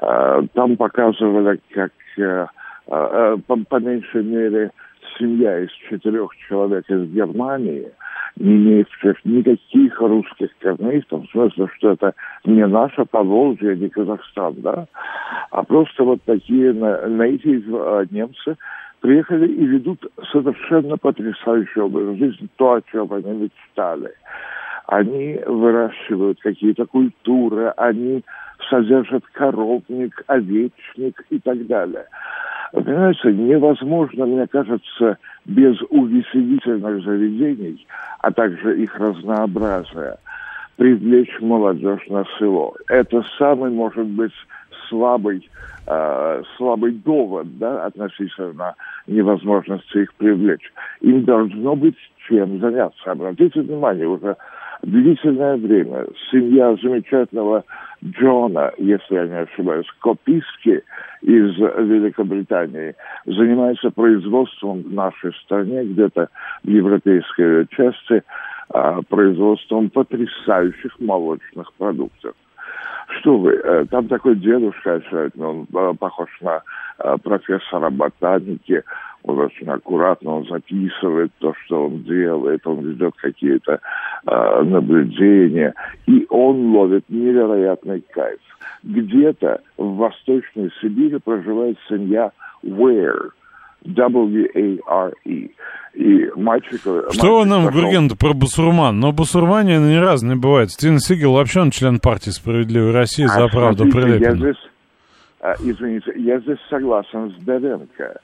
[0.00, 2.46] Э, там показывали, как э,
[2.86, 4.70] э, по, по меньшей мере
[5.18, 7.88] семья из четырех человек из Германии,
[8.36, 14.54] не имеющих никаких русских корней, в том смысле, что это не наша Поволжье, не Казахстан,
[14.58, 14.86] да,
[15.50, 18.56] а просто вот такие native немцы
[19.00, 24.12] приехали и ведут совершенно потрясающий образ жизни, то, о чем они мечтали.
[24.88, 28.24] Они выращивают какие-то культуры, они
[28.70, 32.06] содержат коровник, овечник и так далее.
[32.72, 37.86] Понимаете, невозможно, мне кажется, без увеселительных заведений,
[38.20, 40.16] а также их разнообразия,
[40.76, 42.74] привлечь молодежь на село.
[42.88, 44.32] Это самый, может быть,
[44.88, 45.46] слабый,
[45.86, 48.74] э, слабый довод да, относительно
[49.06, 50.72] невозможности их привлечь.
[51.02, 51.96] Им должно быть
[52.26, 53.10] чем заняться.
[53.10, 54.36] Обратите внимание, уже
[54.82, 57.64] длительное время семья замечательного
[58.04, 60.82] Джона, если я не ошибаюсь, Кописки
[61.22, 62.94] из Великобритании,
[63.26, 66.28] занимается производством в нашей стране, где-то
[66.62, 68.22] в европейской части,
[68.70, 72.34] а, производством потрясающих молочных продуктов.
[73.20, 75.00] Что вы, э, там такой дедушка,
[75.38, 76.60] он э, похож на
[76.98, 78.82] э, профессора ботаники,
[79.24, 83.80] он очень аккуратно, он записывает то, что он делает, он ведет какие-то
[84.26, 85.74] э, наблюдения,
[86.06, 88.40] и он ловит невероятный кайф.
[88.82, 92.30] Где-то в Восточной Сибири проживает семья
[92.64, 93.30] Ware,
[93.84, 95.48] W-A-R-E.
[95.94, 96.80] И мальчик...
[96.80, 98.16] Что мальчик нам, пошел...
[98.18, 99.00] Про бусурман?
[99.00, 100.70] Но бусурмане они разные бывают.
[100.70, 104.20] Стивен Сигел вообще он член партии «Справедливой России» а за правду прилепен.
[104.20, 104.70] Я здесь,
[105.40, 108.20] а, извините, я здесь согласен с Деренко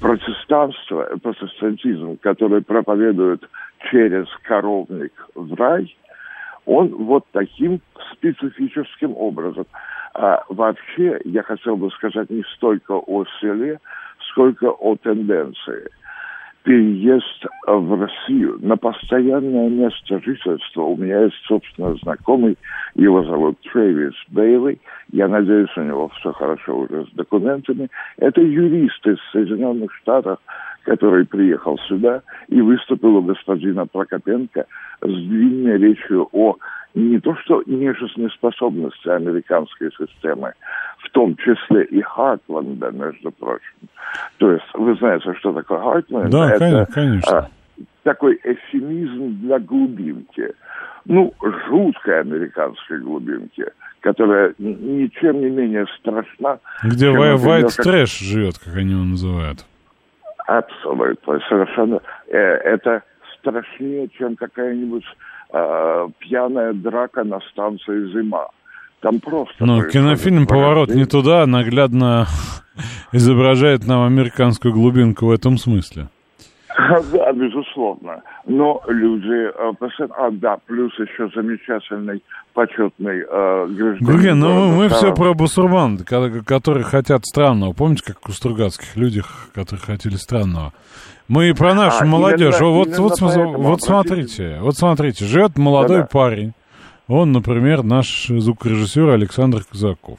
[0.00, 3.48] протестанство, протестантизм, который проповедует
[3.90, 5.96] через коровник в рай,
[6.64, 7.80] он вот таким
[8.12, 9.66] специфическим образом.
[10.14, 13.80] А вообще, я хотел бы сказать не столько о селе,
[14.30, 15.88] сколько о тенденции–
[16.66, 20.82] переезд в Россию на постоянное место жительства.
[20.82, 22.58] У меня есть, собственно, знакомый,
[22.96, 24.80] его зовут Трэвис Бейли.
[25.12, 27.88] Я надеюсь, у него все хорошо уже с документами.
[28.16, 30.40] Это юрист из Соединенных Штатов,
[30.82, 34.66] который приехал сюда и выступил у господина Прокопенко
[35.02, 36.56] с длинной речью о
[36.96, 40.54] не то что нежизнеспособности американской системы,
[40.98, 43.74] в том числе и Хартленда, между прочим.
[44.38, 46.30] То есть вы знаете, что такое Хартленд?
[46.30, 47.38] Да, Это, конечно.
[47.38, 47.50] А,
[48.02, 50.54] такой эфемизм для глубинки.
[51.04, 51.34] Ну,
[51.68, 53.64] жуткой американской глубинки,
[54.00, 56.58] которая ничем не менее страшна.
[56.82, 57.84] Где white как...
[57.84, 59.66] трэш живет, как они его называют.
[60.46, 62.00] Абсолютно, совершенно.
[62.28, 63.02] Э, это
[63.38, 65.04] страшнее, чем какая-нибудь
[65.52, 68.48] э, пьяная драка на станции «Зима».
[69.00, 69.64] Там просто...
[69.64, 72.26] Но кинофильм «Поворот не туда» наглядно
[73.12, 76.08] изображает нам американскую глубинку в этом смысле.
[77.12, 78.22] Да, безусловно.
[78.46, 79.48] Но люди...
[79.48, 79.72] Э,
[80.16, 84.04] а, да, плюс еще замечательный почетный э, гражданин.
[84.04, 87.72] Гурген, ну мы все про бусурман, которые хотят странного.
[87.72, 90.72] Помните, как у Стругацких людях, которые хотели странного?
[91.28, 92.54] Мы про нашу а, молодежь.
[92.60, 96.52] Именно, вот, именно вот, вот, вот смотрите, вот смотрите, живет молодой да парень.
[97.08, 100.18] Он, например, наш звукорежиссер Александр Казаков.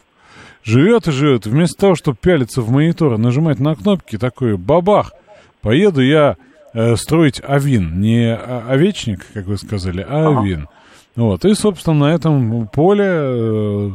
[0.63, 1.45] Живет и живет.
[1.45, 5.13] Вместо того, чтобы пялиться в монитор, нажимать на кнопки, такой бабах,
[5.61, 6.35] поеду я
[6.73, 8.01] э, строить авин.
[8.01, 10.41] Не овечник, как вы сказали, а ага.
[10.41, 10.67] авин.
[11.15, 11.45] Вот.
[11.45, 13.91] И, собственно, на этом поле э,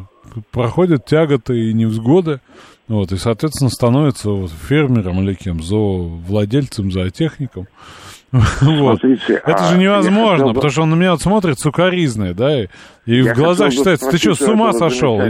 [0.51, 2.41] проходят тяготы и невзгоды.
[2.93, 7.67] Вот, и, соответственно, становится вот фермером или кем, зоовладельцем, зоотехником.
[8.33, 9.01] Вот.
[9.01, 10.55] Смотрите, это же а, невозможно, бы...
[10.55, 12.69] потому что он на меня вот смотрит сукоризный, да, и,
[13.05, 15.21] и в глазах считается, ты что, с ума сошел?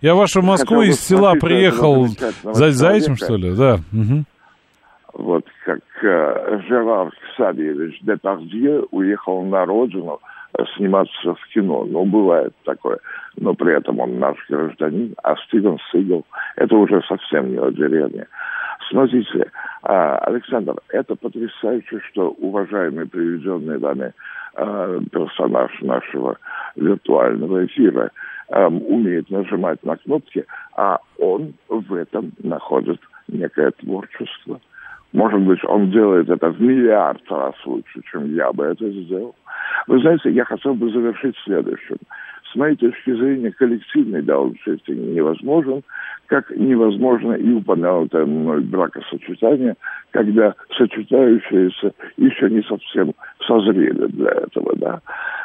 [0.00, 2.08] Я вашу Москву из села приехал
[2.42, 3.54] за, за этим, что ли?
[3.54, 3.78] Да.
[3.92, 4.24] Угу.
[5.24, 10.18] Вот как э, Жерар Ксавьевич Депардье уехал на родину
[10.76, 11.84] сниматься в кино.
[11.84, 12.98] Ну, бывает такое.
[13.36, 16.24] Но при этом он наш гражданин, а Стивен Сигел–
[16.56, 18.26] это уже совсем не о деревне.
[18.90, 19.50] Смотрите,
[19.82, 24.12] а, Александр, это потрясающе, что уважаемый приведенный вами
[24.54, 26.36] а, персонаж нашего
[26.76, 28.10] виртуального эфира
[28.50, 30.44] а, умеет нажимать на кнопки,
[30.76, 34.60] а он в этом находит некое творчество.
[35.12, 39.34] Может быть, он делает это в миллиард раз лучше, чем я бы это сделал.
[39.86, 41.98] Вы знаете, я хотел бы завершить следующим
[42.52, 45.82] с моей точки зрения, коллективный дауншифтинг невозможен,
[46.26, 49.74] как невозможно и упомянутое мной бракосочетание,
[50.10, 53.14] когда сочетающиеся еще не совсем
[53.46, 55.00] созрели для этого, да.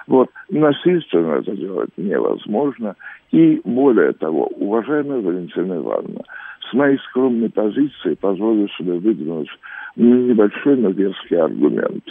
[0.08, 2.95] Вот, насильственно это делать невозможно.
[3.32, 6.21] И более того, уважаемая Валентина Ивановна,
[6.69, 9.49] с моей скромной позиции позволю себе выдвинуть
[9.95, 12.03] небольшой, но веский аргумент.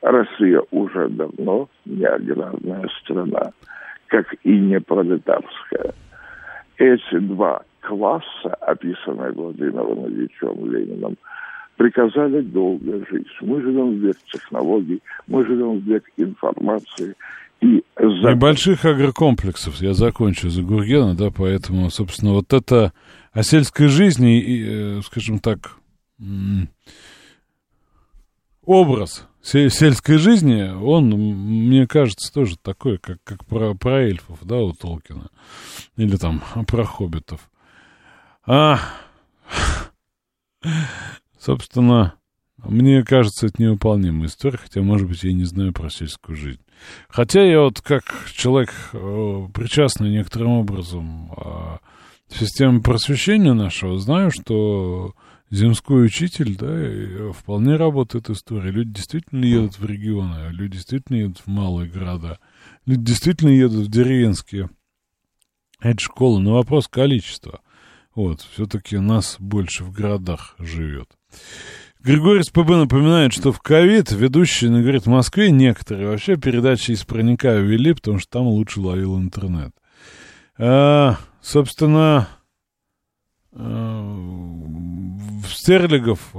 [0.00, 3.52] Россия уже давно не аграрная страна
[4.12, 5.94] как и не пролетарская.
[6.76, 11.16] Эти два класса, описанные Владимиром Ильичем Лениным,
[11.76, 13.26] приказали долго жить.
[13.40, 17.14] Мы живем в век технологий, мы живем в век информации.
[17.62, 18.32] И, за...
[18.32, 19.76] и больших агрокомплексов.
[19.76, 22.92] Я закончу за Гургена, да, поэтому, собственно, вот это
[23.32, 25.76] о сельской жизни и, э, скажем так,
[28.64, 34.72] образ сельской жизни, он, мне кажется, тоже такой, как, как про, про эльфов, да, у
[34.72, 35.30] Толкина.
[35.96, 37.50] Или там про хоббитов.
[38.46, 38.78] А,
[41.38, 42.14] собственно,
[42.58, 46.60] мне кажется, это невыполнимая история, хотя, может быть, я не знаю про сельскую жизнь.
[47.08, 51.32] Хотя я вот как человек, э, причастный некоторым образом
[52.32, 55.14] в системе просвещения нашего, знаю, что
[55.50, 58.70] земской учитель, да, вполне работает история.
[58.70, 62.38] Люди действительно едут в регионы, люди действительно едут в малые города,
[62.86, 64.70] люди действительно едут в деревенские.
[65.80, 67.60] Это школа, но вопрос количества.
[68.14, 71.08] Вот, все-таки нас больше в городах живет.
[72.00, 77.04] Григорий СПБ напоминает, что в ковид ведущие, ну, говорит, в Москве некоторые вообще передачи из
[77.04, 79.72] проника вели, потому что там лучше ловил интернет.
[80.64, 82.28] А, собственно,
[83.50, 86.38] в Стерлигов, э,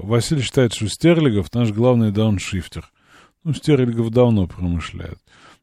[0.00, 2.88] Василий считает, что Стерлигов наш главный дауншифтер.
[3.42, 5.18] Ну, Стерлигов давно промышляет.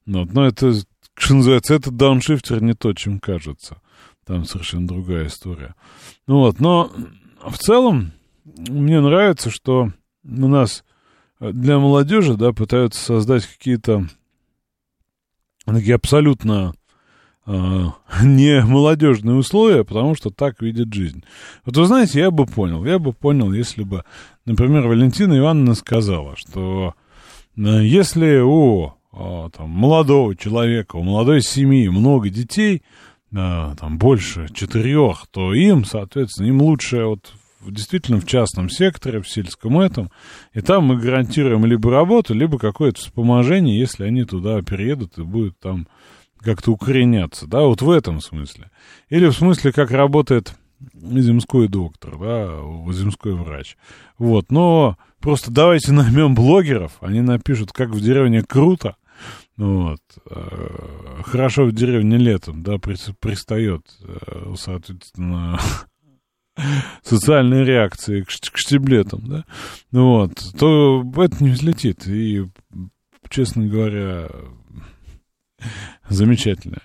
[0.06, 0.34] Вот.
[0.34, 0.74] Но это,
[1.14, 3.82] что называется, этот дауншифтер не то, чем кажется.
[4.26, 5.74] Там совершенно другая история.
[6.28, 6.92] Ну вот, но
[7.42, 8.12] в целом
[8.44, 9.94] мне нравится, что
[10.26, 10.84] у нас
[11.40, 14.06] для молодежи, да, пытаются создать какие-то
[15.66, 16.74] такие абсолютно
[18.24, 21.24] не молодежные условия, потому что так видит жизнь.
[21.66, 24.04] Вот вы знаете, я бы понял, я бы понял, если бы,
[24.46, 26.94] например, Валентина Ивановна сказала, что
[27.58, 32.82] э, если у а, там, молодого человека, у молодой семьи много детей,
[33.32, 37.34] там больше четырех, то им, соответственно, им лучше вот
[37.66, 40.12] действительно в частном секторе, в сельском этом,
[40.54, 45.58] и там мы гарантируем либо работу, либо какое-то вспоможение, если они туда переедут и будут
[45.60, 45.88] там
[46.44, 48.70] как-то укореняться, да, вот в этом смысле.
[49.10, 50.56] Или в смысле, как работает
[50.94, 52.60] земской доктор, да,
[52.92, 53.78] земской врач.
[54.18, 58.96] Вот, но просто давайте наймем блогеров, они напишут, как в деревне круто,
[59.58, 65.60] вот, э, хорошо в деревне летом, да, пристает, э, соответственно,
[67.04, 69.46] социальные реакции к, к штиблетам, да,
[69.92, 72.08] вот, то это не взлетит.
[72.08, 72.48] И,
[73.30, 74.30] честно говоря,
[76.10, 76.80] Замечательно.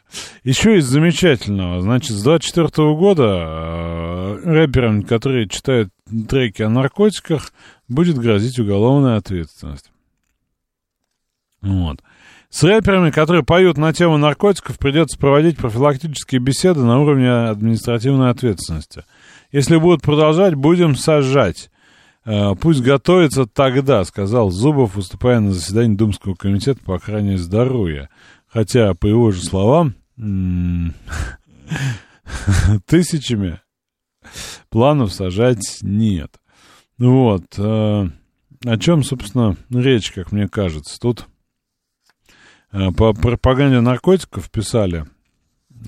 [0.44, 5.90] Еще из замечательного, значит, с 24 года э, рэперам, которые читают
[6.28, 7.52] треки о наркотиках,
[7.88, 9.90] будет грозить уголовная ответственность.
[11.60, 12.00] Вот.
[12.48, 19.04] С рэперами, которые поют на тему наркотиков, придется проводить профилактические беседы на уровне административной ответственности.
[19.52, 21.70] Если будут продолжать, будем сажать.
[22.24, 28.08] Э, пусть готовится тогда, сказал Зубов, выступая на заседании Думского комитета по охране здоровья.
[28.48, 29.94] Хотя, по его же словам,
[32.86, 33.60] тысячами
[34.70, 36.40] планов сажать нет.
[36.98, 37.44] Вот.
[37.58, 38.08] Э,
[38.64, 40.98] о чем, собственно, речь, как мне кажется.
[40.98, 41.26] Тут
[42.72, 45.04] э, по пропаганде наркотиков писали,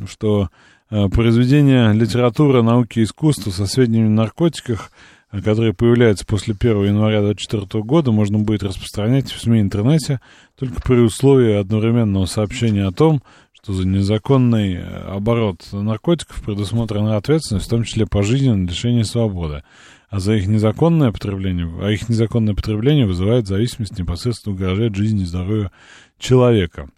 [0.07, 0.51] что
[0.91, 4.93] э, произведения литературы, науки и искусства со сведениями о наркотиках–
[5.31, 10.21] которые появляются после 1 января 2024 года, можно будет распространять в СМИ интернете
[10.57, 13.23] только при условии одновременного сообщения о том,
[13.53, 19.63] что за незаконный э, оборот наркотиков предусмотрена ответственность, в том числе пожизненное лишение свободы.
[20.09, 25.27] А за их незаконное потребление, а их незаконное потребление вызывает зависимость, непосредственно угрожает жизни и
[25.27, 25.71] здоровью
[26.19, 26.89] человека.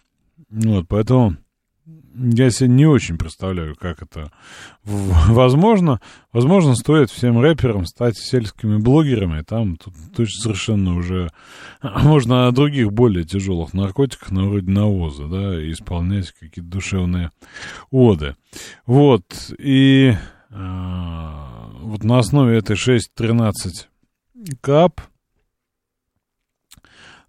[0.49, 1.35] Вот, поэтому
[2.15, 4.31] я себе не очень представляю, как это
[4.83, 6.01] возможно.
[6.31, 9.41] Возможно, стоит всем рэперам стать сельскими блогерами.
[9.41, 11.29] Там тут точно совершенно уже
[11.81, 17.31] можно о других более тяжелых наркотиках, на вроде навоза, да, и исполнять какие-то душевные
[17.89, 18.35] оды.
[18.85, 19.23] Вот,
[19.57, 20.13] и
[20.49, 20.55] э,
[21.81, 23.87] вот на основе этой 6.13
[24.61, 25.01] КАП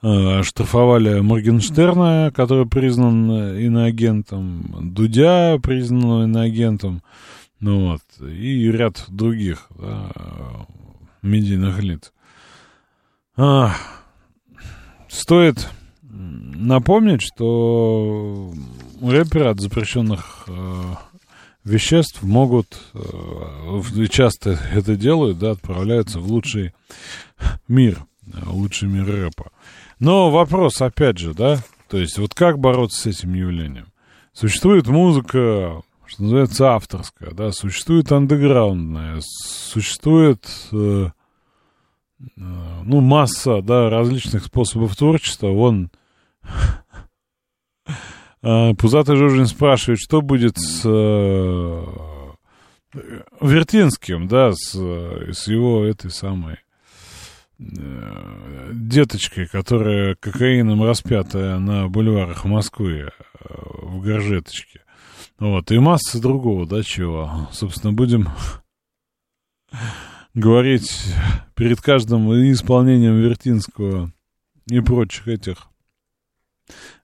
[0.02, 7.02] штрафовали Моргенштерна, который признан иноагентом, Дудя, признанного иноагентом,
[7.60, 10.10] ну вот, и ряд других да,
[11.22, 12.12] медийных лиц.
[13.36, 13.74] А,
[15.08, 15.68] стоит
[16.02, 18.52] напомнить, что
[19.00, 20.94] рэперы от запрещенных э,
[21.64, 26.74] веществ могут, э, часто это делают, да, отправляются в лучший
[27.68, 28.04] мир,
[28.46, 29.50] лучший мир рэпа.
[30.02, 33.92] Но вопрос, опять же, да, то есть вот как бороться с этим явлением?
[34.32, 41.10] Существует музыка, что называется, авторская, да, существует андеграундная, существует, э, э,
[42.36, 45.50] ну, масса, да, различных способов творчества.
[45.50, 45.92] Вон,
[48.42, 51.84] э, Пузатый Жужин спрашивает, что будет с э,
[53.40, 56.71] Вертинским, да, с, с его этой самой э,
[58.72, 63.10] деточкой, которая кокаином распятая на бульварах Москвы э,
[63.40, 64.80] в горжеточке.
[65.38, 67.48] Вот, и масса другого, да, чего.
[67.52, 68.28] Собственно, будем
[70.34, 71.14] говорить
[71.54, 74.12] перед каждым исполнением Вертинского
[74.68, 75.68] и прочих этих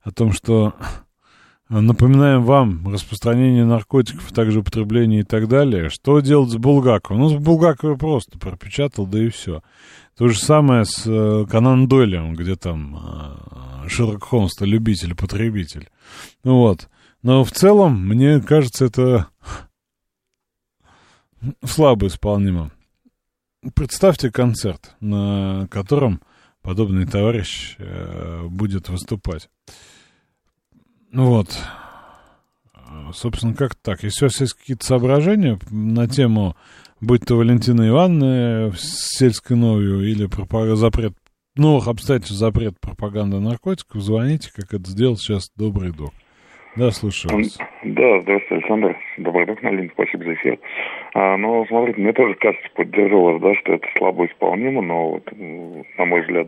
[0.03, 0.75] о том, что
[1.69, 5.91] напоминаем вам распространение наркотиков, также употребление и так далее.
[5.91, 7.23] Что делать с Булгаковым?
[7.23, 9.63] Ну, с Булгаковым просто пропечатал, да и все.
[10.19, 15.91] То же самое с э, Канан Дойлем, где там э, Шерлок Холмс-то любитель-потребитель.
[16.43, 16.89] Ну вот.
[17.23, 19.29] Но в целом, мне кажется, это
[21.65, 22.73] слабо исполнимо.
[23.77, 26.21] Представьте концерт, на котором
[26.63, 29.49] подобный товарищ э, будет выступать.
[31.13, 31.57] Ну вот.
[33.15, 34.03] Собственно, как так?
[34.03, 36.57] Если у вас есть какие-то соображения на тему,
[37.01, 40.77] будь то Валентина Ивановна с сельской новью или пропаг...
[40.77, 41.13] запрет
[41.57, 46.13] новых обстоятельств запрет пропаганды наркотиков, звоните, как это сделал сейчас добрый док.
[46.77, 47.59] Да, слушаю вас.
[47.83, 48.97] Да, здравствуйте, Александр.
[49.19, 50.59] Добрый док на линии, спасибо за эфир.
[51.21, 55.29] А, ну, смотрите, мне тоже кажется, поддержу вас, да, что это слабо исполнимо, но, вот,
[55.99, 56.47] на мой взгляд,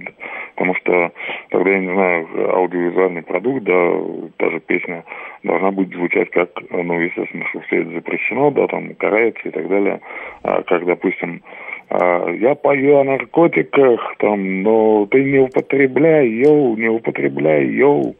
[0.55, 1.11] потому что
[1.49, 3.93] тогда, я не знаю, аудиовизуальный продукт, да,
[4.39, 5.03] даже песня
[5.43, 9.67] должна будет звучать как, ну, естественно, что все это запрещено, да, там, карается и так
[9.67, 10.01] далее,
[10.45, 11.43] а, как, допустим,
[11.89, 18.15] а, я пою о наркотиках, там, но ты не употребляй, йоу, не употребляй, йоу,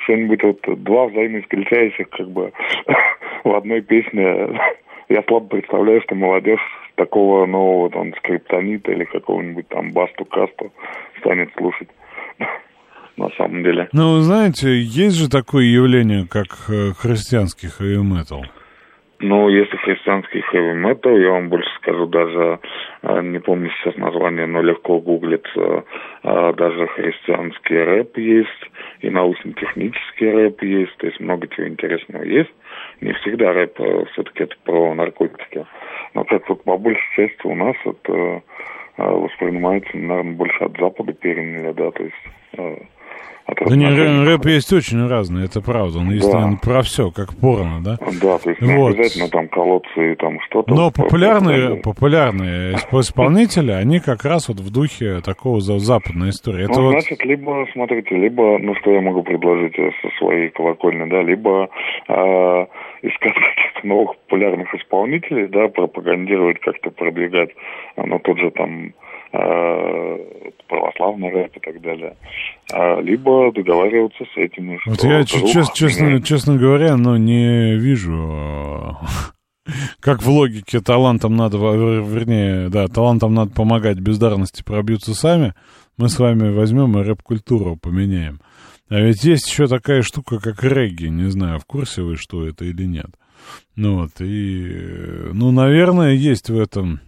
[0.00, 2.52] что-нибудь вот два взаимоисключающих как бы
[3.44, 4.50] в одной песне.
[5.08, 6.60] Я слабо представляю, что молодежь
[6.96, 10.72] такого нового там скриптонита или какого-нибудь там басту-касту
[11.18, 11.88] станет слушать
[13.16, 13.88] на самом деле.
[13.92, 18.44] Ну, знаете, есть же такое явление, как э, христианский хэви-метал.
[19.20, 22.58] Ну, если христианский хэви метал, я вам больше скажу, даже
[23.02, 25.84] э, не помню сейчас название, но легко гуглится,
[26.22, 32.52] э, даже христианский рэп есть, и научно-технический рэп есть, то есть много чего интересного есть.
[33.00, 35.66] Не всегда рэп э, все-таки это про наркотики.
[36.14, 38.42] Но как вот по большей части у нас это
[38.96, 42.84] воспринимается, наверное, больше от Запада переняли, да, то есть
[43.46, 45.98] да не, рэп, есть очень разный, это правда.
[45.98, 46.38] Он есть, да.
[46.38, 47.98] наверное, про все, как порно, да?
[48.20, 48.94] Да, то есть не вот.
[48.94, 50.74] обязательно там колодцы и там что-то.
[50.74, 56.64] Но популярные, популярные исполнители, они как раз вот в духе такого западной истории.
[56.64, 56.92] Это ну, вот...
[56.92, 61.68] значит, либо, смотрите, либо, ну, что я могу предложить э, со своей колокольни, да, либо
[62.08, 62.66] э,
[63.02, 67.50] искать каких-то новых популярных исполнителей, да, пропагандировать, как-то продвигать,
[67.96, 68.94] ну, тот же там
[70.68, 72.16] православный рэп и так далее,
[72.72, 74.78] а, либо договариваться с этими.
[74.86, 78.96] Вот я, честно, честно, честно говоря, но не вижу
[80.00, 85.54] как в логике талантам надо, вернее, да, талантам надо помогать, бездарности пробьются сами,
[85.96, 88.40] мы с вами возьмем и рэп-культуру поменяем.
[88.90, 92.66] А ведь есть еще такая штука, как регги, не знаю, в курсе вы, что это
[92.66, 93.10] или нет.
[93.76, 97.00] Ну вот, и, ну, наверное, есть в этом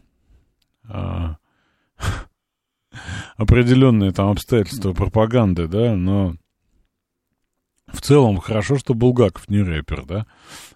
[0.89, 1.37] а,
[3.37, 6.35] определенные там обстоятельства пропаганды, да, но
[7.93, 10.27] в целом хорошо, что Булгаков не рэпер, да,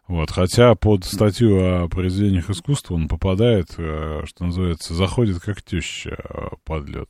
[0.07, 6.17] вот, хотя под статью о произведениях искусства он попадает, э, что называется, заходит как теща
[6.19, 7.09] э, под лед.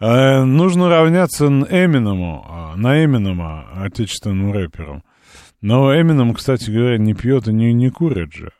[0.00, 5.02] Э, нужно равняться Эминому, на Эминема, отечественным рэперам.
[5.60, 8.52] Но Эмином, кстати говоря, не пьет и не, не курит же,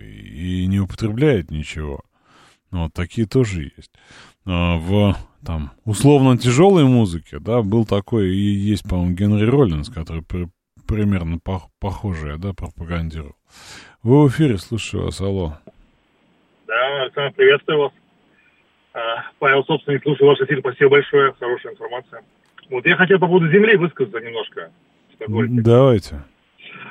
[0.00, 2.02] и не употребляет ничего.
[2.74, 3.92] Вот такие тоже есть.
[4.46, 5.14] А, в
[5.44, 10.48] там условно тяжелой музыке, да, был такой и есть, по-моему, Генри Роллинс, который при,
[10.88, 13.36] примерно пох, похожее, да, пропагандировал.
[14.02, 15.54] Вы в эфире, слушаю вас, алло.
[16.66, 17.92] Да, Александр, приветствую вас.
[18.94, 18.98] А,
[19.38, 22.22] Павел, собственно, слушаю ваш эфир, спасибо большое, хорошая информация.
[22.70, 24.70] Вот я хотел по поводу земли высказаться немножко.
[25.28, 26.24] Давайте.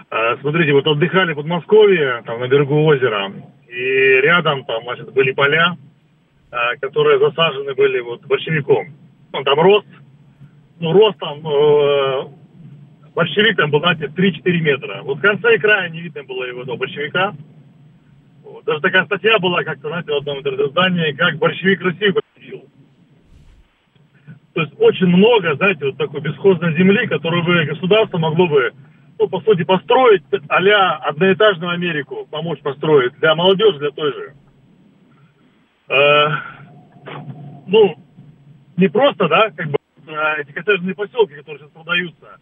[0.10, 3.34] А, смотрите, вот отдыхали в Подмосковье, там на берегу озера,
[3.74, 5.76] и рядом там, значит, были поля,
[6.52, 8.94] а, которые засажены были вот большевиком.
[9.32, 9.88] Ну, там рост,
[10.80, 12.28] ну, рост там, э,
[13.16, 15.02] большевик там был, знаете, 3-4 метра.
[15.02, 17.34] Вот в конце и края не видно было его, этого большевика.
[18.44, 18.64] Вот.
[18.66, 22.66] Даже такая статья была как-то, знаете, в одном интернет-издании, как большевик Россию победил.
[24.54, 28.72] То есть очень много, знаете, вот такой бесхозной земли, которую бы государство могло бы,
[29.20, 34.34] ну, по сути, построить а-ля одноэтажную Америку, помочь построить для молодежи, для той же.
[35.89, 36.28] Э,
[37.68, 37.95] ну,
[38.78, 42.38] не просто, да, как бы э, эти коттеджные поселки, которые сейчас продаются,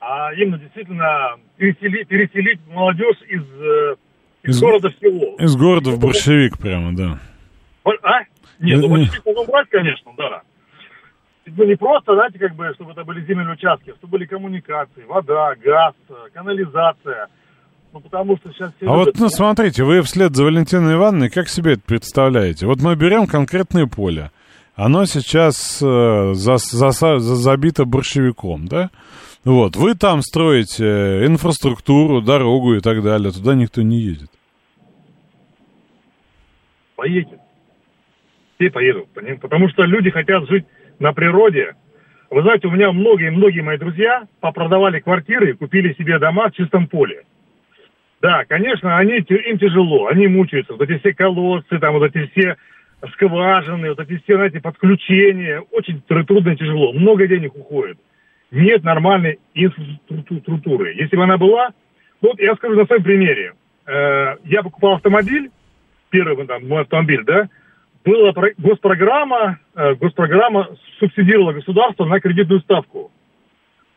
[0.00, 3.96] а именно действительно переселить, переселить молодежь из, э,
[4.42, 5.36] из, из города в село.
[5.38, 7.18] Из города в борщевик прямо, да.
[7.84, 8.20] А?
[8.58, 8.88] Нет, ну Э, э.
[8.88, 10.42] большевик можно брать, конечно, да.
[11.44, 15.02] Ну, не просто, знаете, как бы, чтобы это были земельные участки, а чтобы были коммуникации,
[15.08, 15.94] вода, газ,
[16.32, 17.26] канализация.
[17.92, 21.30] Ну, потому что сейчас все А вот, любят- ну, смотрите, вы вслед за Валентиной Ивановной
[21.30, 22.66] как себе это представляете?
[22.66, 24.30] Вот мы берем конкретное поле.
[24.76, 25.84] Оно сейчас э,
[26.32, 28.90] зас- заса- за- забито борщевиком, да?
[29.44, 34.30] Вот, вы там строите инфраструктуру, дорогу и так далее, туда никто не едет.
[36.96, 37.40] поедет.
[38.56, 39.08] Все поедут.
[39.40, 40.64] Потому что люди хотят жить
[40.98, 41.74] на природе.
[42.30, 46.86] Вы знаете, у меня многие-многие мои друзья попродавали квартиры и купили себе дома в чистом
[46.86, 47.24] поле.
[48.22, 50.74] Да, конечно, они, им тяжело, они мучаются.
[50.74, 52.56] Вот эти все колодцы, там вот эти все
[53.14, 55.60] скважины, вот эти все, знаете, подключения.
[55.72, 56.92] Очень тр- трудно и тяжело.
[56.92, 57.98] Много денег уходит.
[58.52, 60.94] Нет нормальной инфраструктуры.
[60.94, 61.70] Если бы она была,
[62.20, 63.54] вот я скажу на своем примере.
[63.86, 65.50] Э, я покупал автомобиль,
[66.10, 67.48] первый там, мой автомобиль, да,
[68.04, 73.10] была про- госпрограмма, э, госпрограмма субсидировала государство на кредитную ставку.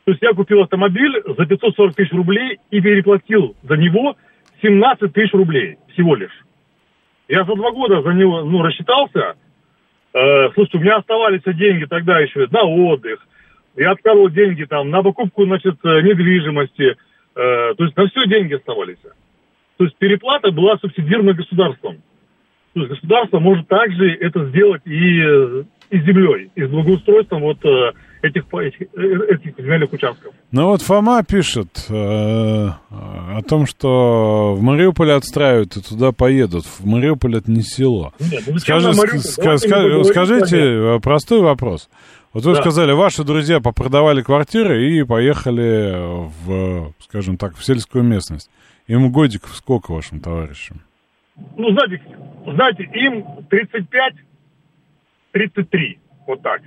[0.05, 4.15] То есть я купил автомобиль за 540 тысяч рублей и переплатил за него
[4.61, 6.45] 17 тысяч рублей всего лишь.
[7.27, 9.35] Я за два года за него ну, рассчитался.
[10.13, 13.25] Э, слушайте, у меня оставались деньги тогда еще на отдых.
[13.75, 16.95] Я откладывал деньги там на покупку, значит, э, недвижимости.
[17.35, 18.99] Э, то есть на все деньги оставались.
[19.77, 22.01] То есть переплата была субсидирована государством.
[22.75, 27.57] То есть государство может также это сделать и, э, и землей, и с благоустройством вот
[27.63, 30.33] э, этих, этих, э, этих земельных участков.
[30.51, 36.65] Ну вот Фома пишет э, о том, что в Мариуполе отстраивают и туда поедут.
[36.65, 38.13] В Мариуполь это не село.
[38.19, 39.19] Нет, ну Скажи- Мариуполь?
[39.19, 41.89] ска- ска- скажите простой вопрос.
[42.33, 42.61] Вот вы Да.
[42.61, 45.95] сказали, ваши друзья попродавали квартиры и поехали
[46.45, 48.49] в, скажем так, в сельскую местность.
[48.87, 50.81] Им годиков сколько вашим товарищам?
[51.57, 52.01] Ну, знаете,
[52.45, 54.13] знаете, им 35,
[55.31, 56.61] 33, вот так.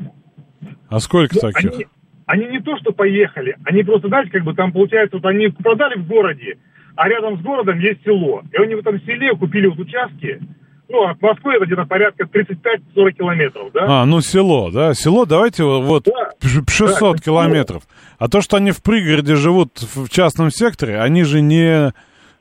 [0.88, 1.70] А сколько Ну, таких?
[1.72, 1.86] Они,
[2.26, 5.98] они не то, что поехали, они просто, знаете, как бы там, получается, вот они продали
[5.98, 6.58] в городе,
[6.96, 8.42] а рядом с городом есть село.
[8.52, 10.40] И они в этом селе купили вот участки,
[10.90, 14.02] ну, от Москвы это где-то порядка 35-40 километров, да?
[14.02, 14.94] А, ну село, да?
[14.94, 16.30] Село, давайте вот Да.
[16.40, 17.82] п- 600 Да, километров.
[18.18, 21.92] А то, что они в пригороде живут в частном секторе, они же не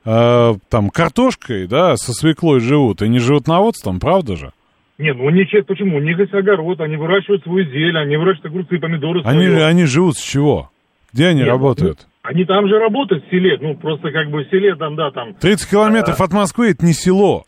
[0.04, 4.52] э, там картошкой, да, со свеклой живут, и не животноводством, правда же?
[4.98, 5.98] Не, ну них есть, почему?
[5.98, 9.22] У них есть огород, они выращивают свою зелень, они выращивают огурцы, помидоры.
[9.24, 9.66] Они, своё.
[9.66, 10.70] они живут с чего?
[11.12, 12.06] Где они Нет, работают?
[12.22, 15.34] Они там же работают в селе, ну, просто как бы в селе там, да, там
[15.34, 17.44] 30 километров от Москвы это не село.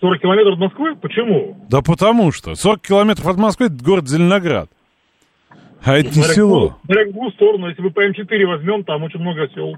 [0.00, 0.96] 40 километров от Москвы?
[0.96, 1.56] Почему?
[1.68, 4.70] Да потому что 40 километров от Москвы это город Зеленоград.
[5.82, 6.78] А это не село.
[6.86, 9.76] какую сторону, если мы по М4 возьмем, там очень много сел.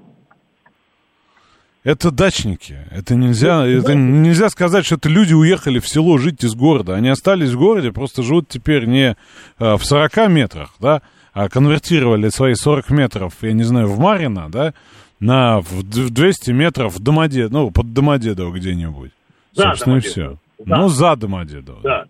[1.84, 2.76] Это дачники.
[2.90, 6.94] Это нельзя, это нельзя сказать, что это люди уехали в село жить из города.
[6.94, 9.16] Они остались в городе, просто живут теперь не
[9.58, 11.02] э, в 40 метрах, да,
[11.32, 14.74] а конвертировали свои 40 метров, я не знаю, в Марина, да,
[15.20, 19.12] на в д- в 200 метров в Домодедово, ну, под Домодедово где-нибудь.
[19.52, 20.36] За Собственно, и все.
[20.64, 20.76] Да.
[20.78, 21.80] Ну, за Домодедово.
[21.82, 22.04] Да.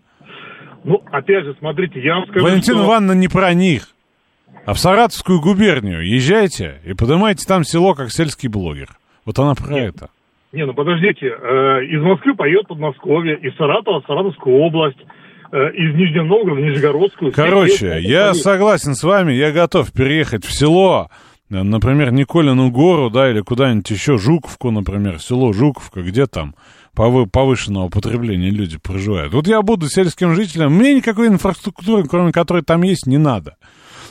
[0.83, 2.85] Ну, опять же, смотрите, я вам скажу, Валентина что...
[2.85, 3.89] Ивановна не про них.
[4.65, 8.89] А в Саратовскую губернию езжайте и поднимайте там село как сельский блогер.
[9.25, 10.09] Вот она про это.
[10.51, 14.97] Не, ну подождите, э, из Москвы поет Подмосковье, из Саратова Саратовскую область,
[15.51, 17.31] э, из Нижнего Новгорода Нижегородскую.
[17.31, 21.09] Короче, я согласен с вами, я готов переехать в село,
[21.51, 26.55] э, например, Николину гору, да, или куда-нибудь еще, Жуковку, например, село Жуковка, где там
[26.97, 29.33] повы- повышенного потребления люди проживают.
[29.33, 33.55] Вот я буду сельским жителем, мне никакой инфраструктуры, кроме которой там есть, не надо.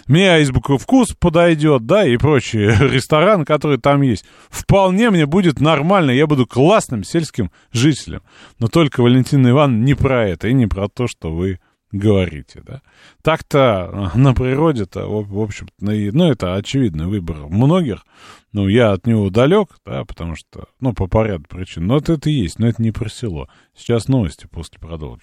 [0.09, 2.59] Мне Айсбуков вкус подойдет, да, и прочий
[2.91, 4.25] ресторан, который там есть.
[4.49, 8.23] Вполне мне будет нормально, я буду классным сельским жителем.
[8.59, 11.61] Но только, Валентина Ивановна, не про это и не про то, что вы
[11.93, 12.83] говорите, да.
[13.23, 18.05] Так-то э, на природе-то, в общем ну, это очевидный выбор многих.
[18.53, 21.87] Ну, я от него далек, да, потому что, ну, по поряду причин.
[21.87, 23.49] Но это, это есть, но это не про село.
[23.77, 25.17] Сейчас новости, после продолжим.